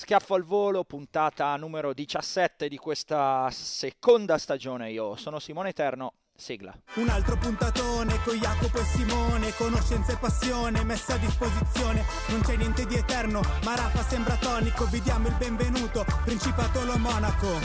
[0.00, 4.92] Schiaffo al volo, puntata numero 17 di questa seconda stagione.
[4.92, 6.12] Io sono Simone Eterno.
[6.36, 6.72] Sigla.
[6.94, 12.04] Un altro puntatone con Jacopo e Simone, conoscenza e passione messa a disposizione.
[12.28, 14.84] Non c'è niente di eterno, ma Rafa sembra tonico.
[14.84, 17.58] Vi diamo il benvenuto, Principato Lo Monaco.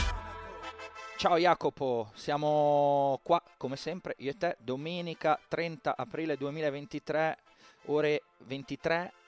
[1.16, 7.38] Ciao Jacopo, siamo qua come sempre, io e te, domenica 30 aprile 2023,
[7.86, 9.23] ore 23 e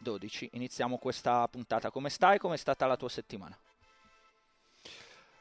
[0.00, 0.50] 12.
[0.54, 1.90] Iniziamo questa puntata.
[1.90, 2.38] Come stai?
[2.38, 3.56] Come è stata la tua settimana?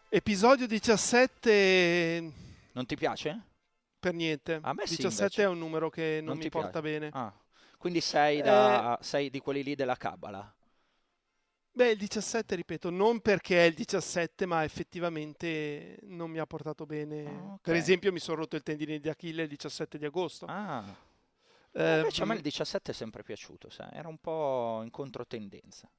[0.09, 2.33] Episodio 17
[2.73, 3.43] Non ti piace?
[3.99, 4.59] per niente.
[4.61, 5.43] A me sì, 17 invece.
[5.43, 6.99] è un numero che non, Non mi ti porta piace?
[6.99, 7.09] bene.
[7.13, 7.33] Ah,
[7.77, 10.53] quindi sei, da, sei di quelli lì della Cabala.
[11.71, 16.85] Beh, il 17, ripeto, non perché è il 17, ma effettivamente non mi ha portato
[16.85, 17.25] bene.
[17.25, 17.61] Ah, ok.
[17.61, 20.45] Per esempio, mi sono rotto il tendine di Achille il 17 di agosto.
[20.47, 20.83] Ah,
[21.79, 23.89] Eh, invece a me il 17 è sempre piaciuto, sai?
[23.93, 25.89] era un po' in controtendenza.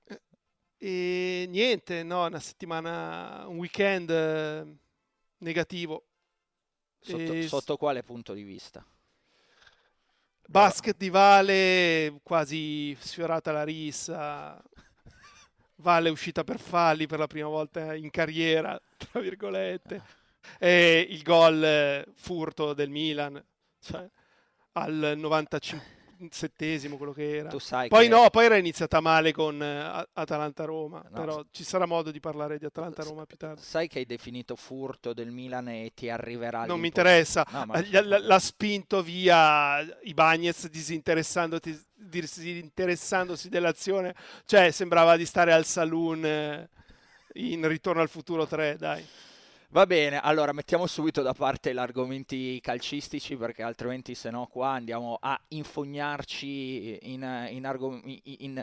[0.77, 4.77] E niente, no, una settimana, un weekend eh,
[5.39, 6.05] negativo.
[7.01, 8.85] Sotto, E- sotto quale punto di vista?
[10.47, 14.63] Basket di Vale, quasi sfiorata la rissa.
[15.77, 20.03] Vale uscita per falli per la prima volta in carriera, tra virgolette.
[20.59, 23.45] E il gol eh, furto del Milan,
[23.79, 24.09] cioè,
[24.73, 27.49] al 97esimo, quello che era.
[27.49, 31.65] Tu sai Poi che- no, poi era iniziata male con eh, Atalanta-Roma, No, però ci
[31.65, 33.61] sarà modo di parlare di Atalanta-Roma più tardi.
[33.63, 37.81] Sai che hai definito furto del Milan e ti arriverà Non mi interessa, No, ma-
[37.81, 44.15] Gli- l- l'ha spinto via i Bagnets disinteressandosi dell'azione,
[44.45, 46.69] cioè sembrava di stare al saloon eh,
[47.35, 49.05] in Ritorno al futuro 3, dai.
[49.73, 54.71] Va bene, allora mettiamo subito da parte gli argomenti calcistici perché altrimenti se no qua
[54.71, 58.61] andiamo a infognarci in, in argom- in-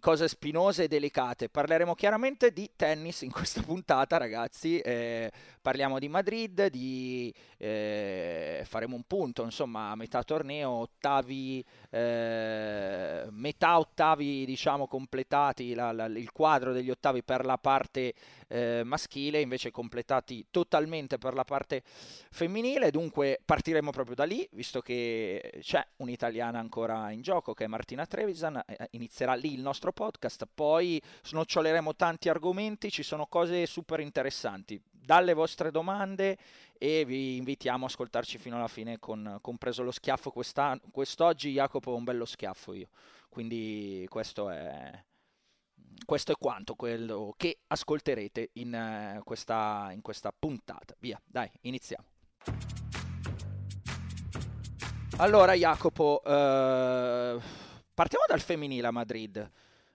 [0.00, 1.48] cose spinose e delicate.
[1.48, 5.30] Parleremo chiaramente di tennis in questa puntata ragazzi, eh,
[5.60, 13.78] parliamo di Madrid, di, eh, faremo un punto insomma a metà torneo, ottavi, eh, metà
[13.78, 18.14] ottavi diciamo completati, la- la- il quadro degli ottavi per la parte
[18.48, 21.82] eh, maschile, invece completati totalmente per la parte
[22.30, 22.90] femminile.
[22.90, 28.06] Dunque partiremo proprio da lì, visto che c'è un'italiana ancora in gioco che è Martina
[28.06, 28.62] Trevisan.
[28.66, 34.80] eh, Inizierà lì il nostro podcast, poi snoccioleremo tanti argomenti, ci sono cose super interessanti.
[34.90, 36.38] Dalle vostre domande
[36.78, 41.94] e vi invitiamo a ascoltarci fino alla fine con compreso lo schiaffo quest'oggi Jacopo ho
[41.94, 42.88] un bello schiaffo io
[43.28, 44.90] quindi questo è
[46.04, 50.94] questo è quanto quello che ascolterete in, questa, in questa puntata.
[50.98, 52.04] Via, dai, iniziamo.
[55.18, 57.38] Allora, Jacopo, eh,
[57.94, 59.50] partiamo dal femminile a Madrid.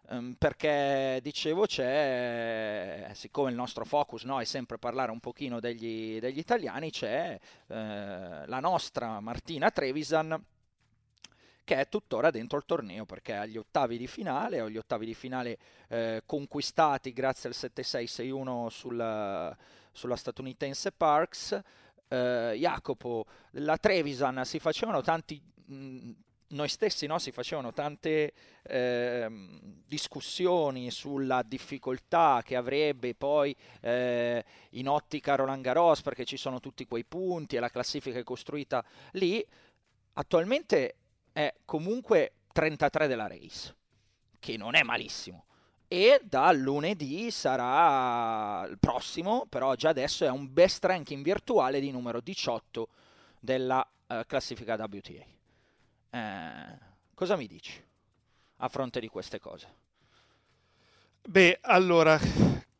[0.10, 6.20] ehm, Perché dicevo c'è, siccome il nostro focus no, è sempre parlare un pochino degli,
[6.20, 7.38] degli italiani, c'è
[7.68, 10.44] eh, la nostra Martina Trevisan
[11.64, 15.14] che è tuttora dentro il torneo perché agli ottavi di finale, o gli ottavi di
[15.14, 15.60] finale
[15.90, 19.58] eh, conquistati grazie al 7-6-6-1 sul-
[19.92, 21.62] sulla statunitense Parks.
[22.08, 25.40] Eh, Jacopo, la Trevisan si facevano tanti,
[26.50, 34.88] noi stessi no, si facevano tante ehm, discussioni sulla difficoltà che avrebbe poi eh, in
[34.88, 39.46] ottica Roland Garros perché ci sono tutti quei punti e la classifica è costruita lì.
[40.14, 40.96] Attualmente
[41.32, 43.76] è comunque 33 della race,
[44.40, 45.46] che non è malissimo.
[45.88, 51.90] E da lunedì sarà il prossimo, però già adesso è un best ranking virtuale di
[51.92, 52.88] numero 18
[53.40, 55.38] della eh, classifica WTA.
[56.12, 56.78] Eh,
[57.14, 57.88] cosa mi dici?
[58.62, 59.68] a fronte di queste cose?
[61.22, 62.20] Beh, allora,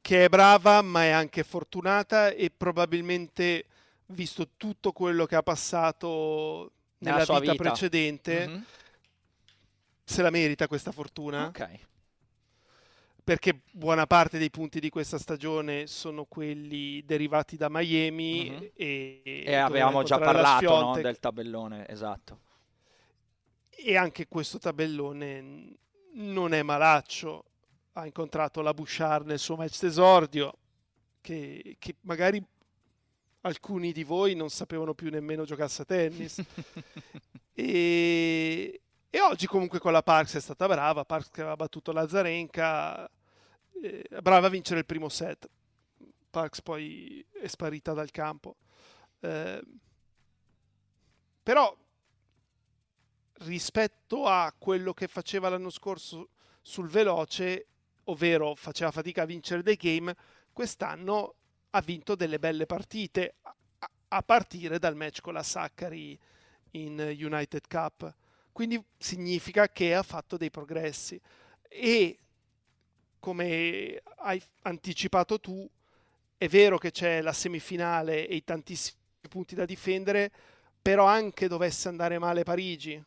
[0.02, 3.66] che è brava ma è anche fortunata e probabilmente,
[4.08, 7.64] visto tutto quello che ha passato nella, Nella sua vita, vita.
[7.64, 8.66] precedente, Mhm.
[10.04, 11.46] se la merita questa fortuna.
[11.48, 11.88] Ok.
[13.24, 18.70] perché buona parte dei punti di questa stagione sono quelli derivati da Miami Mhm.
[18.74, 22.40] e, E avevamo già parlato no, del tabellone, esatto.
[23.84, 25.76] E anche questo tabellone
[26.14, 27.46] non è malaccio.
[27.94, 30.58] Ha incontrato la Bouchard nel suo match d'esordio
[31.22, 32.44] che, che magari
[33.42, 36.42] alcuni di voi non sapevano più nemmeno giocasse a tennis.
[37.60, 43.12] E, e oggi comunque con la Parks è stata brava Parks che aveva battuto Lazarenka
[43.82, 45.50] eh, brava a vincere il primo set.
[46.30, 48.56] Parks poi è sparita dal campo.
[49.20, 49.62] Eh,
[51.44, 51.76] però
[53.40, 56.30] rispetto a quello che faceva l'anno scorso
[56.62, 57.66] sul veloce,
[58.06, 60.16] ovvero faceva fatica a vincere dei game,
[60.52, 61.36] quest'anno
[61.72, 63.36] ha vinto delle belle partite,
[64.08, 66.18] a- partire dal match con la Saccari
[66.72, 68.14] in United Cup.
[68.52, 71.20] Quindi significa che ha fatto dei progressi.
[71.68, 72.18] E
[73.20, 75.70] come hai anticipato tu,
[76.38, 78.98] è vero che c'è la semifinale e i tantissimi
[79.30, 80.32] punti da difendere,
[80.82, 83.02] però anche dovesse andare male Parigi,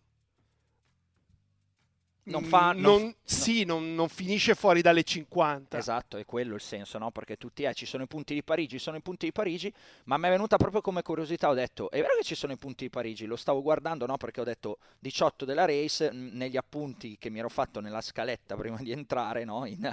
[2.25, 5.77] Non mm, fa- non non- sì, non, non finisce fuori dalle 50.
[5.77, 7.11] Esatto, è quello il senso, no?
[7.11, 9.73] Perché tutti, eh, ci sono i punti di Parigi, ci sono i punti di Parigi,
[10.05, 12.57] ma mi è venuta proprio come curiosità, ho detto, è vero che ci sono i
[12.57, 14.17] punti di Parigi, lo stavo guardando, no?
[14.19, 18.77] Perché ho detto 18 della race, negli appunti che mi ero fatto nella scaletta prima
[18.79, 19.67] di entrare, no?
[19.67, 19.83] In,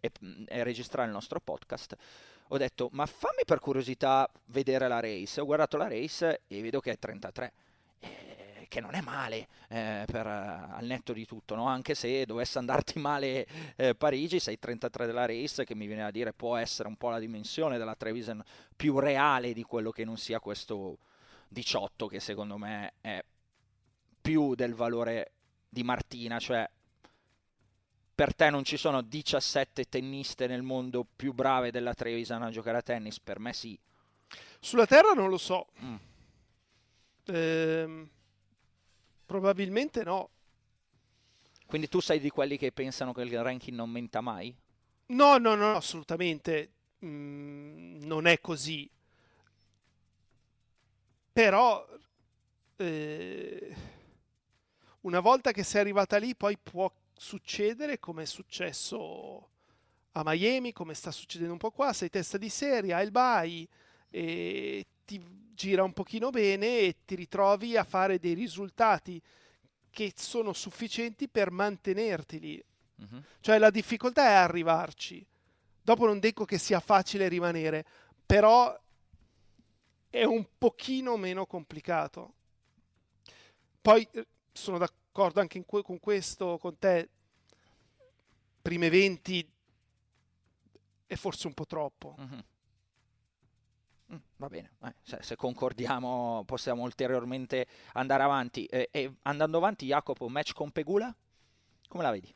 [0.00, 0.10] e,
[0.48, 1.96] e registrare il nostro podcast,
[2.48, 6.80] ho detto, ma fammi per curiosità vedere la race, ho guardato la race e vedo
[6.80, 7.52] che è 33.
[8.00, 8.29] Eh,
[8.70, 11.66] Che non è male eh, per, eh, al netto di tutto, no?
[11.66, 13.44] anche se dovesse andarti male
[13.74, 17.08] eh, Parigi, sei 33 della race, che mi viene a dire può essere un po'
[17.08, 18.40] la dimensione della Trevisan
[18.76, 20.98] più reale di quello che non sia questo
[21.48, 23.20] 18, che secondo me è
[24.20, 25.32] più del valore
[25.68, 26.70] di Martina, cioè
[28.14, 32.78] per te non ci sono 17 tenniste nel mondo più brave della Trevisan a giocare
[32.78, 33.18] a tennis?
[33.18, 33.76] Per me sì.
[34.60, 35.66] Sulla Terra non lo so.
[35.82, 35.94] Mm.
[37.24, 38.10] Ehm,
[39.30, 40.28] probabilmente no.
[41.64, 44.52] Quindi tu sei di quelli che pensano che il ranking non menta mai?
[45.06, 46.72] No, no, no, assolutamente
[47.04, 48.90] mm, non è così.
[51.32, 51.86] Però
[52.74, 53.76] eh,
[55.02, 59.48] una volta che sei arrivata lì, poi può succedere come è successo
[60.10, 63.68] a Miami, come sta succedendo un po' qua, sei testa di serie, hai il bye
[64.10, 65.22] e ti
[65.60, 69.20] gira un pochino bene e ti ritrovi a fare dei risultati
[69.90, 72.64] che sono sufficienti per mantenerti lì.
[72.96, 73.22] Mhm.
[73.40, 75.24] Cioè la difficoltà è arrivarci.
[75.82, 77.84] Dopo non dico che sia facile rimanere,
[78.24, 78.74] però
[80.08, 82.34] è un pochino meno complicato.
[83.82, 87.08] Poi eh, sono d'accordo anche que- con questo, con te.
[88.62, 89.46] Prime 20
[91.06, 92.14] è forse un po' troppo.
[92.16, 92.44] Mhm.
[94.12, 98.64] Mm, Va bene, eh, se, concordiamo possiamo ulteriormente andare avanti.
[98.66, 101.14] Eh, e andando avanti, Jacopo, match con Pegula?
[101.88, 102.34] Come la vedi?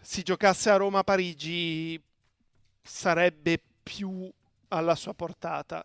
[0.00, 2.00] Si giocasse a Roma-Parigi
[2.82, 4.30] sarebbe più
[4.68, 5.84] alla sua portata.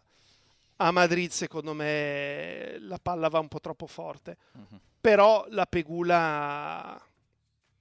[0.79, 4.37] A Madrid, secondo me, la palla va un po' troppo forte.
[4.53, 4.79] Mhm.
[4.99, 7.01] Però la Pegula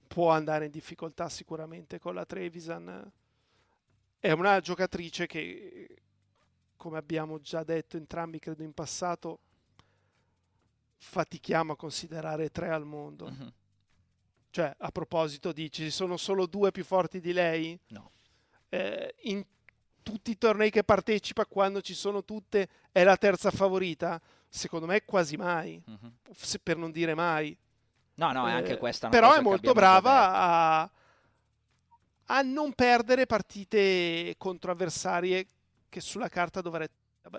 [0.07, 3.11] può andare in difficoltà sicuramente con la Trevisan.
[4.19, 5.95] È una giocatrice che,
[6.75, 9.39] come abbiamo già detto entrambi, credo in passato,
[10.97, 13.29] fatichiamo a considerare tre al mondo.
[13.29, 13.53] Mhm.
[14.49, 17.79] Cioè, a proposito di ci sono solo due più forti di lei?
[17.89, 18.11] No.
[18.69, 19.45] Eh, in
[20.01, 24.19] tutti i tornei che partecipa, quando ci sono tutte, è la terza favorita?
[24.49, 26.13] Secondo me quasi mai, Mhm.
[26.31, 27.55] se- per non dire mai.
[28.15, 30.91] No, no, è anche Eh, questa una Però è molto brava a,
[32.27, 35.47] a non perdere partite contro avversarie
[35.89, 36.89] che sulla carta dovre-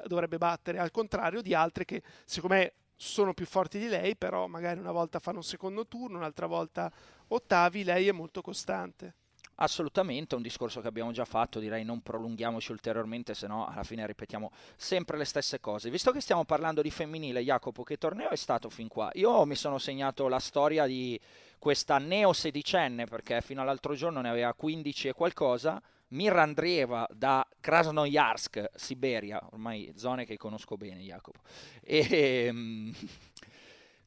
[0.06, 4.46] dovrebbe battere, al contrario di altre che secondo me sono più forti di lei, però
[4.46, 6.90] magari una volta fanno un secondo turno, un'altra volta
[7.28, 9.14] ottavi, lei è molto costante.
[9.60, 14.06] Assolutamente, un discorso che abbiamo già fatto, direi non prolunghiamoci ulteriormente, se no alla fine
[14.06, 15.90] ripetiamo sempre le stesse cose.
[15.90, 19.10] Visto che stiamo parlando di femminile, Jacopo, che torneo è stato fin qua?
[19.14, 21.18] Io mi sono segnato la storia di
[21.58, 27.44] questa neo sedicenne, perché fino all'altro giorno ne aveva 15 e qualcosa, Mira Andreeva da
[27.58, 31.40] Krasnoyarsk, Siberia, ormai zone che conosco bene, Jacopo.
[31.82, 32.94] E, ehm,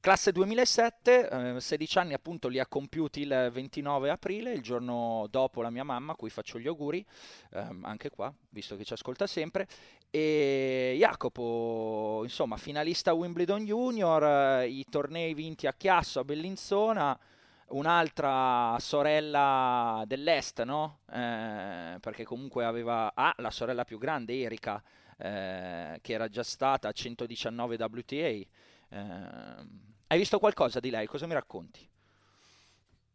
[0.02, 5.62] Classe 2007, eh, 16 anni appunto li ha compiuti il 29 aprile, il giorno dopo
[5.62, 7.06] la mia mamma, a cui faccio gli auguri,
[7.52, 9.68] ehm, anche qua, visto che ci ascolta sempre.
[10.10, 17.20] E Jacopo, insomma, finalista Wimbledon Junior, eh, i tornei vinti a Chiasso, a Bellinzona,
[17.68, 21.02] un'altra sorella dell'Est, no?
[21.14, 24.82] Eh, perché comunque aveva ah, la sorella più grande, Erika,
[25.20, 28.70] eh, che era già stata a 119 WTA.
[28.92, 29.66] Eh,
[30.08, 31.08] hai visto qualcosa di lei?
[31.08, 31.88] Cosa mi racconti?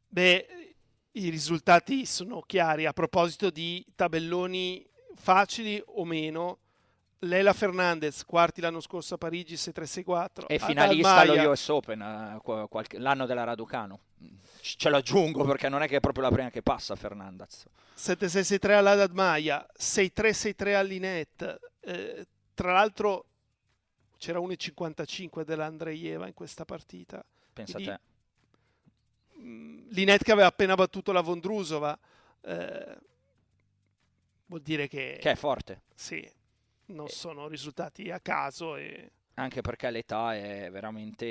[0.09, 0.75] Beh,
[1.12, 2.87] i risultati sono chiari.
[2.87, 6.61] A proposito di tabelloni facili o meno,
[7.21, 10.47] Lela Fernandez, quarti l'anno scorso a Parigi, 6-3-6-4.
[10.47, 12.40] E finalista allo US Open
[12.92, 14.00] l'anno della Raducano.
[14.61, 17.66] Ce l'aggiungo perché non è che è proprio la prima che passa Fernandez.
[17.97, 21.59] 7-6-6-3 all'Adad Maya, 6-3-6-3 all'Inet.
[21.80, 23.26] Eh, tra l'altro
[24.26, 27.25] c'era 1,55 dell'Andreieva in questa partita.
[27.52, 29.38] Pensa Quindi, a te.
[29.38, 31.97] Mm, Linet che aveva appena battuto la Vondrusova.
[32.40, 32.99] Eh,
[34.47, 35.18] vuol dire che...
[35.21, 35.83] Che è forte.
[35.95, 36.28] Sì,
[36.87, 37.11] non eh.
[37.11, 39.12] sono risultati a caso e...
[39.35, 41.26] Anche perché l'età è veramente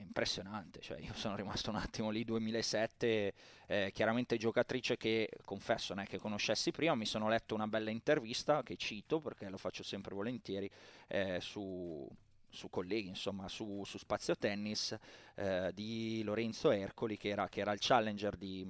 [0.00, 3.34] impressionante, cioè io sono rimasto un attimo lì 2007,
[3.68, 7.90] eh, chiaramente giocatrice che confesso non è che conoscessi prima, mi sono letto una bella
[7.90, 10.68] intervista che cito perché lo faccio sempre volentieri
[11.06, 12.10] eh, su,
[12.54, 14.96] su colleghi, insomma, su, su Spazio Tennis
[15.34, 18.66] eh, di Lorenzo Ercoli, che era, che era il challenger, di,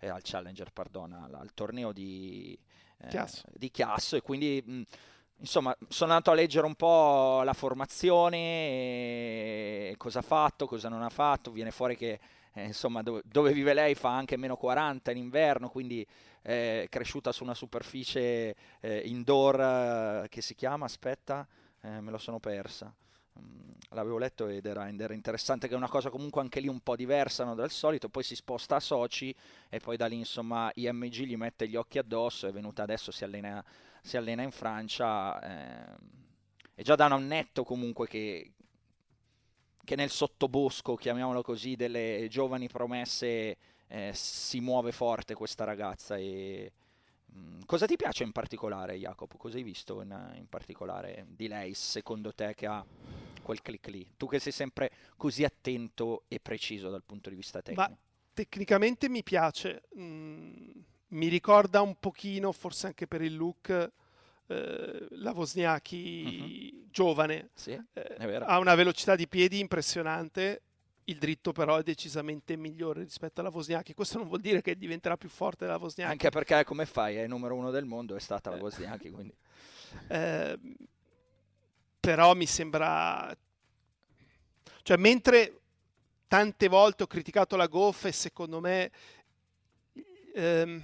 [0.00, 2.58] eh, al, challenger pardona, al, al torneo di,
[2.98, 3.44] eh, Chiasso.
[3.52, 4.62] di Chiasso e quindi...
[4.64, 4.82] Mh,
[5.40, 8.34] insomma, sono andato a leggere un po' la formazione,
[9.96, 12.18] cosa ha fatto, cosa non ha fatto, viene fuori che
[12.58, 16.04] eh, insomma, dove, dove, vive lei fa anche meno 40 in inverno, quindi
[16.42, 19.60] è cresciuta su una superficie eh, indoor
[20.24, 21.46] eh, che si chiama, aspetta,
[21.82, 22.92] eh, me lo sono persa.
[23.40, 26.80] Mm, l'avevo letto ed era, era, interessante che è una cosa comunque anche lì un
[26.80, 29.34] po' diversa no, dal solito, poi si sposta a Soci
[29.68, 33.24] e poi da lì insomma IMG gli mette gli occhi addosso, è venuta adesso, si
[33.24, 33.64] allena,
[34.02, 35.96] si allena in Francia, eh,
[36.74, 38.52] è già da un annetto comunque che,
[39.84, 43.56] che nel sottobosco, chiamiamolo così, delle giovani promesse
[43.88, 46.72] eh, si muove forte questa ragazza e
[47.66, 49.36] cosa ti piace in particolare, Jacopo?
[49.36, 52.84] Cosa hai visto in, in, particolare di lei, secondo te, che ha
[53.42, 54.06] quel click lì?
[54.16, 57.90] Tu che sei sempre così attento e preciso dal punto di vista tecnico.
[57.90, 57.96] Ma
[58.32, 59.82] tecnicamente mi piace.
[59.98, 60.70] Mm,
[61.08, 63.92] mi ricorda un pochino, forse anche per il look,
[64.46, 66.90] eh, la Wozniacki uh-huh.
[66.90, 67.50] giovane.
[67.54, 70.62] Sì, eh, ha una velocità di piedi impressionante
[71.08, 73.94] il dritto però è decisamente migliore rispetto alla Wozniacki.
[73.94, 76.12] Questo non vuol dire che diventerà più forte della Wozniacki.
[76.12, 77.16] Anche perché come fai?
[77.16, 78.60] È il numero uno del mondo, è stata la eh.
[78.60, 79.10] Wozniacki.
[79.10, 79.34] Quindi.
[80.06, 80.58] Eh,
[81.98, 83.34] però mi sembra...
[84.82, 85.60] Cioè, mentre
[86.26, 88.90] tante volte ho criticato la Goff e secondo me
[90.34, 90.82] ehm,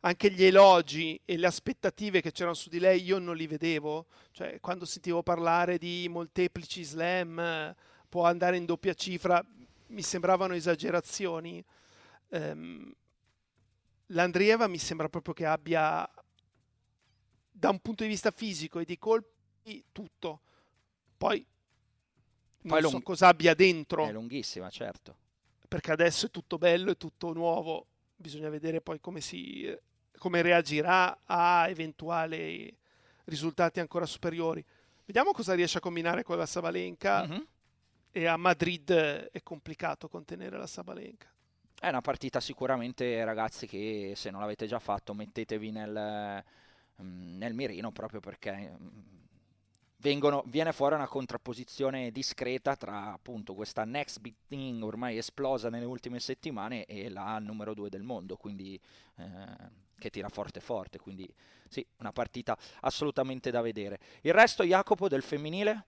[0.00, 4.06] anche gli elogi e le aspettative che c'erano su di lei io non li vedevo.
[4.32, 7.74] Cioè, quando sentivo parlare di molteplici slam
[8.08, 9.44] può andare in doppia cifra,
[9.88, 11.64] mi sembravano esagerazioni.
[12.28, 12.92] Um,
[14.10, 16.08] L'Andrieva mi sembra proprio che abbia,
[17.50, 20.40] da un punto di vista fisico e di colpi, tutto.
[21.16, 21.44] Poi
[22.62, 24.06] non Poi so cosa abbia dentro.
[24.06, 25.16] È lunghissima, certo.
[25.66, 27.86] Perché adesso è tutto bello, è tutto nuovo.
[28.14, 29.76] Bisogna vedere poi come, si,
[30.18, 32.72] come reagirà a eventuali
[33.24, 34.64] risultati ancora superiori.
[35.04, 37.26] Vediamo cosa riesce a combinare con la Savalenka.
[37.26, 37.42] Mm-hmm
[38.16, 41.30] e a Madrid è complicato contenere la Sabalenka.
[41.78, 46.42] È una partita sicuramente, ragazzi, che se non l'avete già fatto mettetevi nel,
[47.02, 48.88] mm, nel mirino proprio perché mm,
[49.98, 55.84] vengono, viene fuori una contrapposizione discreta tra appunto questa next big thing ormai esplosa nelle
[55.84, 58.80] ultime settimane e la numero due del mondo, quindi
[59.16, 59.24] eh,
[59.98, 61.30] che tira forte forte, quindi
[61.68, 63.98] sì, una partita assolutamente da vedere.
[64.22, 65.84] Il resto, Jacopo, del femminile?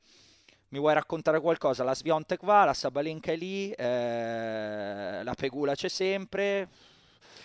[0.69, 1.85] Mi vuoi raccontare qualcosa?
[1.85, 6.69] La Sviontek va, la Sabalenka è lì, eh, la Pegula c'è sempre.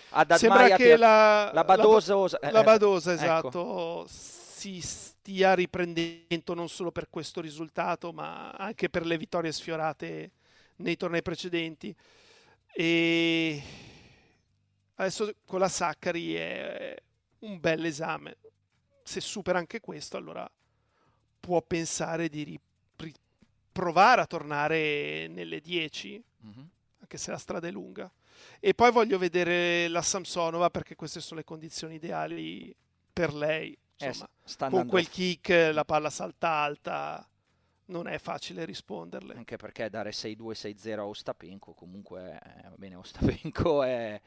[0.10, 0.98] Ad Sembra che ti...
[0.98, 3.24] la, la Badosa, la, la Badosa ecco.
[3.24, 10.32] esatto, si stia riprendendo non solo per questo risultato, ma anche per le vittorie sfiorate
[10.78, 11.96] nei tornei precedenti.
[12.76, 13.64] E
[14.96, 16.96] adesso con la Saccari è
[17.40, 18.38] un bel esame.
[19.02, 20.50] Se supera anche questo, allora
[21.40, 22.72] può pensare di riprendere
[23.74, 26.66] provare a tornare nelle 10, mm-hmm.
[27.00, 28.10] anche se la strada è lunga.
[28.60, 32.74] E poi voglio vedere la Samsonova perché queste sono le condizioni ideali
[33.12, 33.78] per lei.
[33.98, 34.30] Eh, Insomma,
[34.68, 37.28] eh, con quel kick, la palla salta alta,
[37.86, 39.36] non è facile risponderle.
[39.36, 44.22] Anche perché dare 6-2-6-0 a Ostapenko, comunque, eh, va bene, Ostapenko è,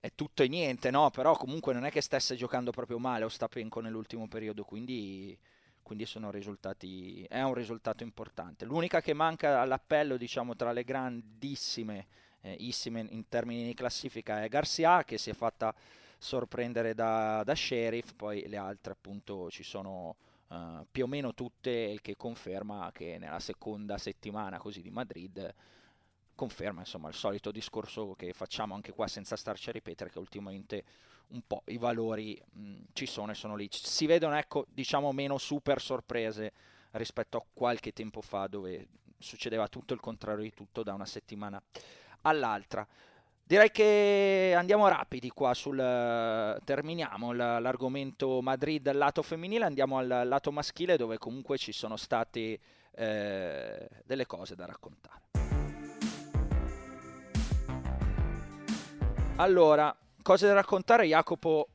[0.00, 1.10] è, tutto e niente, no?
[1.10, 5.36] Però comunque non è che stesse giocando proprio male Ostapenko nell'ultimo periodo, quindi,
[5.84, 8.64] quindi risultati, è un risultato importante.
[8.64, 12.06] L'unica che manca all'appello, diciamo, tra le grandissime,
[12.40, 15.72] eh, in termini di classifica è Garcia, che si è fatta
[16.18, 20.16] sorprendere da, da Sheriff, poi le altre appunto ci sono
[20.48, 25.54] uh, più o meno tutte, il che conferma che nella seconda settimana così di Madrid
[26.34, 30.84] conferma insomma il solito discorso che facciamo anche qua senza starci a ripetere che ultimamente
[31.28, 33.68] un po' i valori mh, ci sono e sono lì.
[33.70, 36.52] Si vedono ecco diciamo meno super sorprese
[36.92, 38.88] rispetto a qualche tempo fa dove
[39.18, 41.60] succedeva tutto il contrario di tutto da una settimana
[42.22, 42.86] all'altra.
[43.46, 45.76] Direi che andiamo rapidi qua sul
[46.64, 52.58] terminiamo l'argomento Madrid lato femminile, andiamo al lato maschile dove comunque ci sono state
[52.90, 55.22] eh, delle cose da raccontare.
[59.36, 61.68] Allora, cose da raccontare Jacopo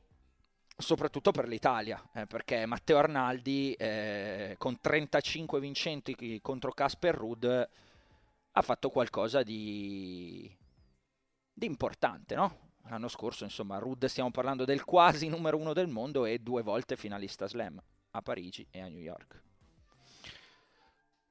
[0.76, 8.62] soprattutto per l'Italia, eh, perché Matteo Arnaldi eh, con 35 vincenti contro Casper Rudd ha
[8.62, 10.52] fatto qualcosa di
[11.52, 12.68] di importante, no?
[12.88, 16.96] L'anno scorso, insomma, Rudd stiamo parlando del quasi numero uno del mondo e due volte
[16.96, 17.80] finalista slam
[18.12, 19.42] a Parigi e a New York.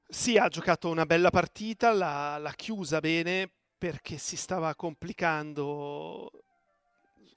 [0.07, 6.31] Sì, ha giocato una bella partita, l'ha, l'ha chiusa bene perché si stava complicando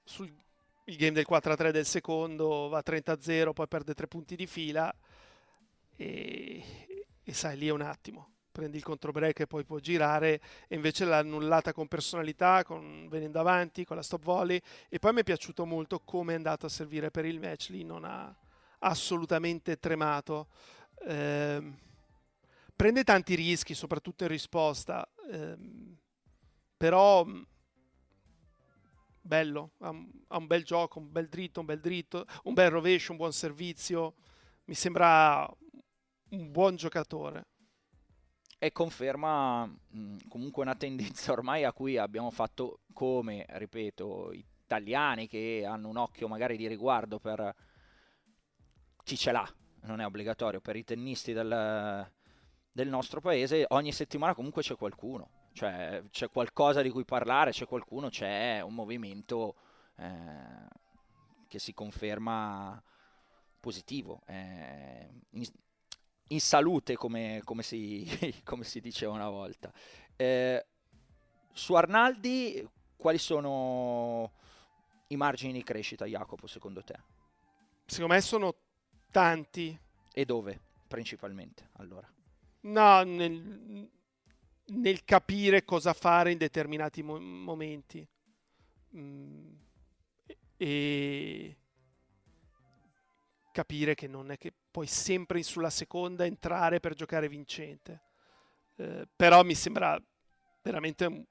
[0.04, 0.32] sul
[0.86, 4.92] il game del 4-3 del secondo, va 30-0, poi perde tre punti di fila
[5.96, 6.62] e,
[7.22, 8.30] e sai, lì un attimo.
[8.52, 13.40] Prendi il controbreak e poi può girare e invece l'ha annullata con personalità, con, venendo
[13.40, 14.60] avanti, con la stop volley.
[14.88, 17.84] E poi mi è piaciuto molto come è andato a servire per il match, lì
[17.84, 18.34] non ha
[18.80, 20.48] assolutamente tremato.
[21.06, 21.72] Eh,
[22.76, 25.56] prende tanti rischi, soprattutto in risposta, eh,
[26.76, 27.24] però
[29.22, 32.70] bello, ha un, ha un bel gioco, un bel dritto, un bel dritto, un bel
[32.70, 34.14] rovescio, un buon servizio,
[34.64, 35.48] mi sembra
[36.30, 37.46] un buon giocatore.
[38.58, 45.64] E conferma mh, comunque una tendenza ormai a cui abbiamo fatto come, ripeto, italiani che
[45.66, 47.54] hanno un occhio magari di riguardo per
[49.02, 52.08] chi ce l'ha, non è obbligatorio, per i tennisti del,
[52.70, 57.66] del nostro paese, ogni settimana comunque c'è qualcuno, cioè c'è qualcosa di cui parlare, c'è
[57.66, 59.56] qualcuno, c'è un movimento
[59.96, 60.68] eh,
[61.46, 62.82] che si conferma
[63.60, 64.22] positivo.
[64.26, 65.08] Eh,
[66.28, 68.06] in salute, come, come, si,
[68.44, 69.72] come si, diceva una volta.
[70.16, 70.66] Eh,
[71.52, 74.32] su Arnaldi, quali sono
[75.08, 76.98] i margini di crescita, Jacopo, secondo te?
[77.84, 78.54] Secondo me sono
[79.10, 79.78] tanti.
[80.14, 82.10] E dove, principalmente, allora?
[82.62, 83.90] No, nel,
[84.66, 88.06] nel capire cosa fare in determinati mo- momenti.
[88.96, 89.54] Mm,
[90.56, 91.56] e
[93.52, 98.02] capire che non è che puoi sempre sulla seconda entrare per giocare vincente.
[98.76, 100.00] Eh, però mi sembra
[100.62, 101.22] veramente un,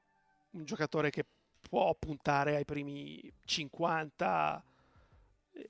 [0.51, 1.25] un, giocatore che
[1.61, 4.63] può puntare ai primi 50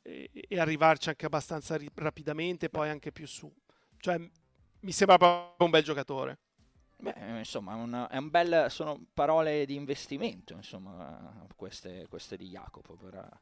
[0.02, 3.52] e, e arrivarci anche abbastanza ri- rapidamente, poi anche più su.
[3.98, 4.18] Cioè,
[4.82, 6.40] mi sembra proprio un bel giocatore.
[7.02, 12.96] Beh, insomma, un, è un bel, sono parole di investimento, insomma, queste, queste di Jacopo
[12.96, 13.40] per,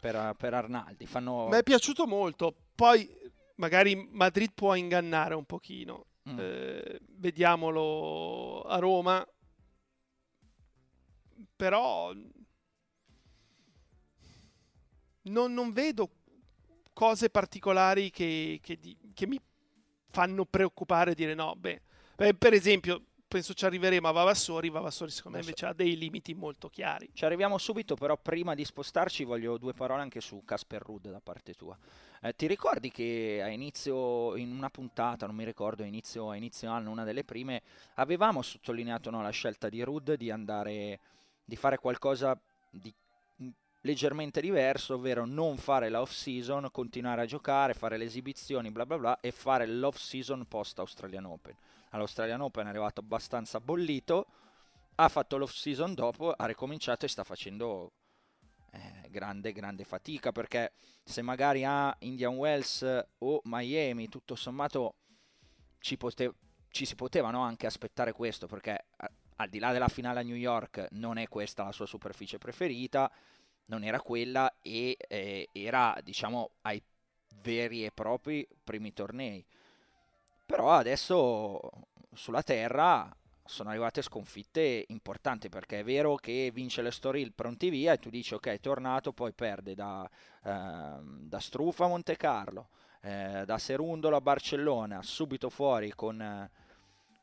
[0.00, 1.06] per, per Arnaldi.
[1.06, 1.48] Fanno...
[1.48, 2.54] Mi è piaciuto molto.
[2.74, 3.08] Poi
[3.56, 6.06] magari Madrid può ingannare un pochino.
[6.28, 6.38] Mm.
[6.38, 9.26] Eh, vediamolo a Roma.
[11.54, 12.12] Però
[15.22, 16.10] non, non vedo
[16.92, 18.78] cose particolari che, che,
[19.14, 19.40] che, mi
[20.10, 21.54] fanno preoccupare dire no.
[21.56, 21.82] Beh,
[22.36, 24.70] per esempio, penso ci arriveremo a Vavassori.
[24.70, 27.10] Vavassori, secondo me, invece ha dei limiti molto chiari.
[27.12, 31.20] Ci arriviamo subito, però, prima di spostarci, voglio due parole anche su Casper Rudd da
[31.20, 31.78] parte tua.
[32.20, 36.72] Eh, ti ricordi che a inizio, in una puntata, non mi ricordo, a inizio, inizio
[36.72, 37.62] anno, una delle prime,
[37.94, 40.98] avevamo sottolineato no, la scelta di Rudd di andare,
[41.44, 42.36] di fare qualcosa
[42.68, 42.92] di
[43.82, 48.84] leggermente diverso, ovvero non fare la off season, continuare a giocare, fare le esibizioni, bla
[48.84, 51.54] bla bla, e fare l'off season post Australian Open
[51.90, 54.26] all'Australian Open è arrivato abbastanza bollito,
[54.96, 57.92] ha fatto l'off season dopo, ha ricominciato e sta facendo
[58.72, 60.72] eh, grande grande fatica perché
[61.02, 64.96] se magari a Indian Wells o Miami tutto sommato
[65.78, 66.34] ci, pote-
[66.70, 70.22] ci si poteva no, anche aspettare questo perché a- al di là della finale a
[70.22, 73.10] New York non è questa la sua superficie preferita,
[73.66, 76.82] non era quella e eh, era diciamo ai
[77.40, 79.44] veri e propri primi tornei
[80.48, 81.60] Però adesso
[82.14, 87.98] sulla terra sono arrivate sconfitte importanti perché è vero che vince l'Estoril pronti via e
[87.98, 90.08] tu dici ok è tornato poi perde da,
[90.44, 92.70] eh, da Strufa a Monte Carlo
[93.02, 96.50] eh, da Serundolo a Barcellona subito fuori con,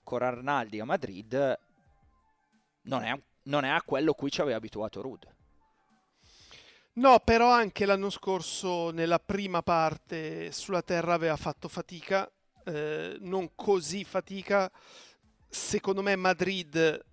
[0.03, 1.59] con Arnaldi a Madrid
[2.83, 5.33] non è, non è a quello cui ci aveva abituato Rud
[6.93, 12.29] No, però anche l'anno scorso nella prima parte sulla terra aveva fatto fatica,
[12.65, 14.71] eh, non così fatica.
[15.47, 17.05] Secondo me Madrid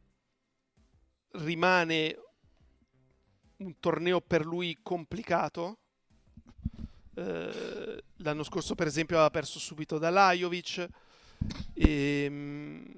[1.32, 2.18] rimane
[3.58, 5.78] un torneo per lui complicato.
[7.14, 10.88] Eh, l'anno scorso, per esempio, aveva perso subito da Lajovic.
[11.74, 12.96] E, ehm,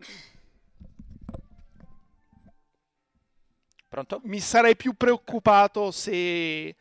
[3.95, 4.21] Pronto?
[4.25, 6.75] Mi sarei più preoccupato se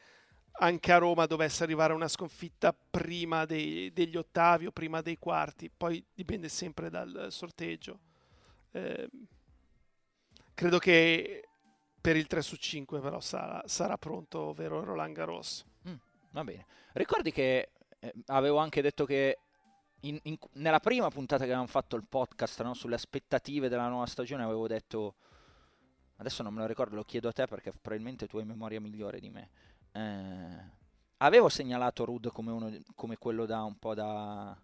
[0.60, 5.70] anche a Roma dovesse arrivare una sconfitta prima dei, degli ottavi o prima dei quarti,
[5.70, 8.00] poi dipende sempre dal sorteggio.
[8.72, 9.10] Eh,
[10.54, 11.48] credo che
[12.00, 15.66] per il 3 su 5 però sarà, sarà pronto, vero Roland Garros.
[15.88, 15.96] Mm,
[16.32, 16.66] va bene.
[16.94, 19.40] Ricordi che eh, avevo anche detto che
[20.02, 24.06] in, in, nella prima puntata che avevamo fatto il podcast no, sulle aspettative della nuova
[24.06, 25.16] stagione avevo detto
[26.18, 29.20] adesso non me lo ricordo, lo chiedo a te perché probabilmente tu hai memoria migliore
[29.20, 29.50] di me.
[29.94, 30.72] Eh,
[31.18, 34.58] avevo segnalato Rud come, uno, come quello da un po' da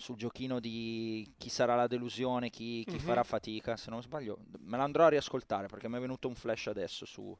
[0.00, 3.00] sul giochino di chi sarà la delusione, chi, chi mm-hmm.
[3.00, 6.34] farà fatica, se non sbaglio, me lo andrò a riascoltare perché mi è venuto un
[6.34, 7.36] flash adesso su,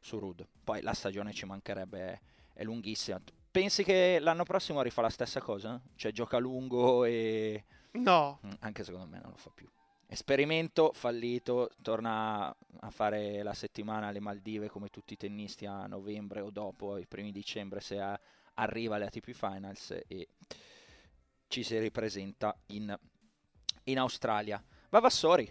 [0.00, 0.46] su Rud.
[0.64, 2.20] Poi la stagione ci mancherebbe, è,
[2.54, 3.20] è lunghissima.
[3.50, 5.78] Pensi che l'anno prossimo rifà la stessa cosa?
[5.94, 7.64] Cioè gioca lungo e...
[7.92, 8.40] No.
[8.46, 9.68] Mm, anche secondo me non lo fa più.
[10.12, 16.40] Esperimento fallito, torna a fare la settimana alle Maldive come tutti i tennisti a novembre
[16.40, 18.20] o dopo, i primi dicembre se a,
[18.54, 20.30] arriva alle ATP Finals e
[21.46, 22.92] ci si ripresenta in,
[23.84, 24.60] in Australia.
[24.88, 25.48] Vavassori,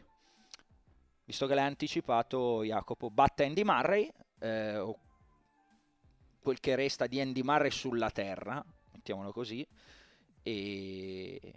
[1.23, 4.95] visto che l'hai anticipato Jacopo, batte Andy Murray, eh,
[6.41, 9.65] quel che resta di Andy Murray sulla terra, mettiamolo così,
[10.43, 11.53] e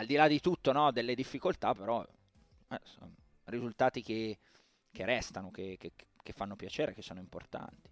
[0.00, 4.38] al di là di tutto, no, delle difficoltà, però eh, sono risultati che,
[4.90, 7.90] che restano, che, che, che, fanno piacere, che sono importanti.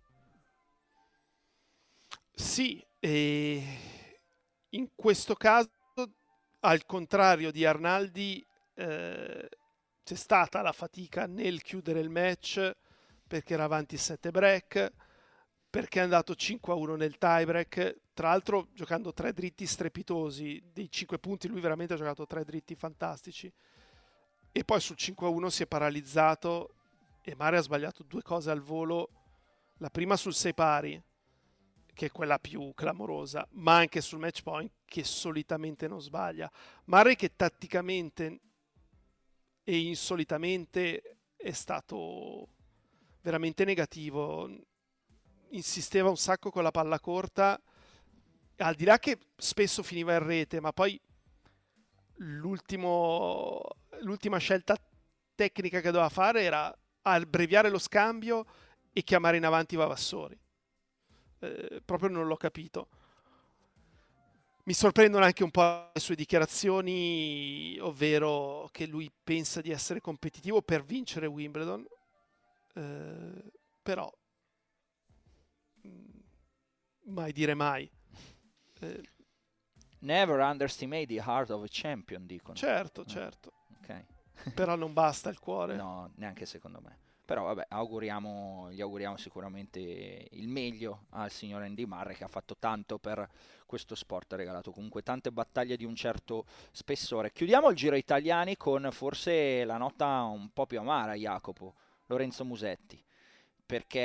[2.32, 3.62] Sì, e
[4.70, 5.68] in questo caso,
[6.60, 8.44] al contrario di Arnaldi,
[8.74, 9.48] eh,
[10.02, 12.74] c'è stata la fatica nel chiudere il match
[13.26, 14.92] perché era avanti 7 break,
[15.68, 21.46] perché è andato 5-1 nel tiebreak, tra l'altro giocando tre dritti strepitosi, dei 5 punti
[21.46, 23.48] lui veramente ha giocato tre dritti fantastici.
[24.50, 26.74] E poi sul 5-1 si è paralizzato
[27.22, 29.10] e Mare ha sbagliato due cose al volo,
[29.76, 31.00] la prima sul 6 pari
[31.94, 36.50] che è quella più clamorosa, ma anche sul match point che solitamente non sbaglia.
[36.86, 38.40] Mare che tatticamente
[39.62, 42.48] e insolitamente è stato
[43.20, 44.50] veramente negativo,
[45.50, 47.62] insisteva un sacco con la palla corta
[48.58, 51.00] al di là che spesso finiva in rete, ma poi
[52.16, 54.76] l'ultima scelta
[55.34, 58.44] tecnica che doveva fare era abbreviare lo scambio
[58.92, 60.38] e chiamare in avanti Vavassori.
[61.40, 62.88] Eh, proprio non l'ho capito.
[64.64, 70.60] Mi sorprendono anche un po' le sue dichiarazioni, ovvero che lui pensa di essere competitivo
[70.60, 71.86] per vincere Wimbledon,
[72.74, 73.50] eh,
[73.82, 74.12] però
[75.86, 76.18] mm,
[77.04, 77.90] mai dire mai.
[78.80, 79.02] Eh,
[80.00, 82.54] Never underestimate the heart of a champion, dicono.
[82.54, 83.52] Certo, eh, certo.
[83.82, 84.04] Okay.
[84.54, 85.74] Però non basta il cuore.
[85.74, 86.96] No, neanche secondo me.
[87.24, 92.56] Però vabbè, auguriamo, gli auguriamo sicuramente il meglio al signor Andy Murray che ha fatto
[92.58, 93.28] tanto per
[93.66, 97.32] questo sport, ha regalato comunque tante battaglie di un certo spessore.
[97.32, 101.74] Chiudiamo il giro italiani con forse la nota un po' più amara, Jacopo,
[102.06, 103.04] Lorenzo Musetti
[103.68, 104.00] perché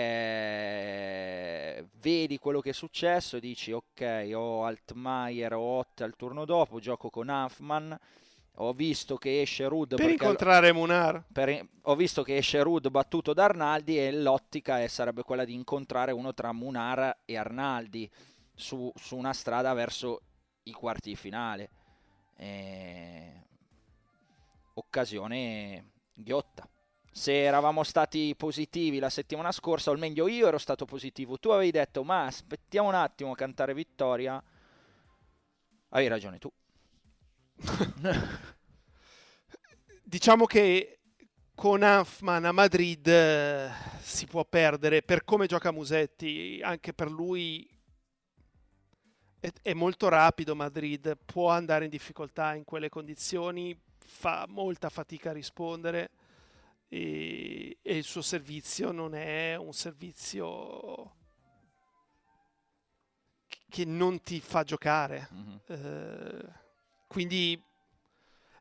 [2.01, 7.09] vedi quello che è successo dici ok ho Altmaier o Ott al turno dopo gioco
[7.09, 7.97] con Hanfman
[8.57, 11.23] ho visto che esce Rud per incontrare Munar.
[11.31, 15.53] per, ho visto che esce Rud battuto da Arnaldi e l'ottica è, sarebbe quella di
[15.53, 18.11] incontrare uno tra Munar e Arnaldi
[18.53, 20.23] su, su una strada verso
[20.63, 21.69] i quarti di finale.
[22.35, 23.45] E...
[24.73, 26.67] occasione ghiotta
[27.15, 31.69] se eravamo stati positivi la settimana scorsa, o meglio io ero stato positivo, tu avevi
[31.69, 34.43] detto ma aspettiamo un attimo a cantare vittoria,
[35.89, 36.51] hai ragione tu.
[40.01, 41.01] diciamo che
[41.53, 43.69] con Hanfman a Madrid eh,
[44.01, 47.69] si può perdere per come gioca Musetti, anche per lui
[49.39, 55.29] è, è molto rapido Madrid, può andare in difficoltà in quelle condizioni, fa molta fatica
[55.29, 56.09] a rispondere
[56.93, 61.15] e, e il suo servizio non è un servizio
[63.67, 65.27] che non ti fa giocare.
[65.33, 65.55] Mm-hmm.
[65.65, 66.53] Eh,
[67.07, 67.59] quindi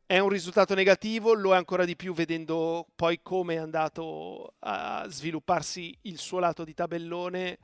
[0.06, 5.06] è un risultato negativo, lo è ancora di più vedendo poi come è andato a
[5.08, 7.58] svilupparsi il suo lato di tabellone,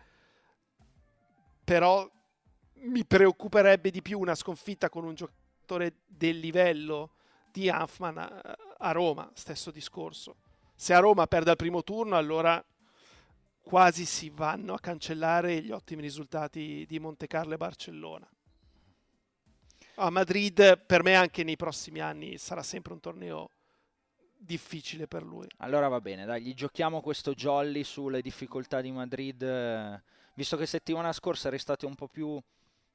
[1.65, 2.07] però
[2.81, 7.13] mi preoccuperebbe di più una sconfitta con un giocatore del livello
[7.51, 10.37] di Hanfman a, a Roma, stesso discorso.
[10.81, 12.65] Se a Roma perde al primo turno, allora
[13.61, 18.31] quasi si vanno a cancellare gli ottimi risultati di Monte Carlo e Barcellona.
[19.97, 23.51] A Madrid, per me, anche nei prossimi anni sarà sempre un torneo
[24.37, 25.49] difficile per lui.
[25.57, 30.01] Allora va bene, dai, gli giochiamo questo jolly sulle difficoltà di Madrid, eh,
[30.35, 32.41] visto che settimana scorsa eri stato un po' più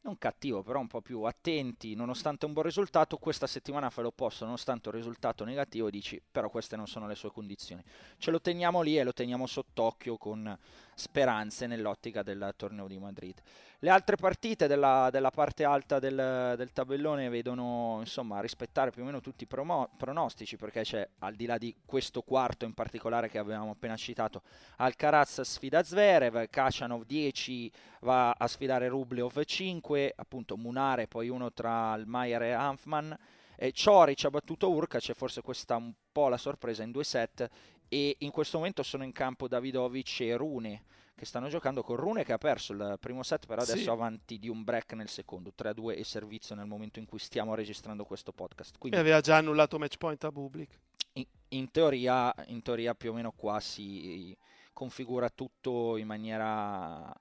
[0.03, 4.43] non cattivo, però un po' più attenti, nonostante un buon risultato, questa settimana fa l'opposto,
[4.43, 7.81] nonostante un risultato negativo, dici però queste non sono le sue condizioni.
[8.17, 10.57] Ce lo teniamo lì e lo teniamo sott'occhio con
[10.95, 13.41] speranze nell'ottica del torneo di Madrid.
[13.79, 19.05] Le altre partite della, della parte alta del, del, tabellone vedono insomma rispettare più o
[19.05, 23.27] meno tutti i promo- pronostici perché c'è al di là di questo quarto in particolare
[23.27, 24.43] che avevamo appena citato
[24.77, 31.91] Alcaraz sfida Zverev, Kachanov 10 va a sfidare Rublev 5, appunto Munare poi uno tra
[31.91, 33.17] Almayer e Hanfman
[33.55, 37.49] e Cioric ha battuto Urca, c'è forse questa un po' la sorpresa in due set
[37.93, 42.23] e in questo momento sono in campo Davidovic e Rune che stanno giocando con Rune
[42.23, 43.89] che ha perso il primo set però adesso sì.
[43.89, 48.03] avanti di un break nel secondo 3-2 e servizio nel momento in cui stiamo registrando
[48.03, 48.79] questo podcast.
[48.79, 50.79] Quindi, e aveva già annullato match point a Bublik.
[51.13, 54.35] In, in, teoria, in teoria più o meno qua si
[54.73, 57.13] configura tutto in maniera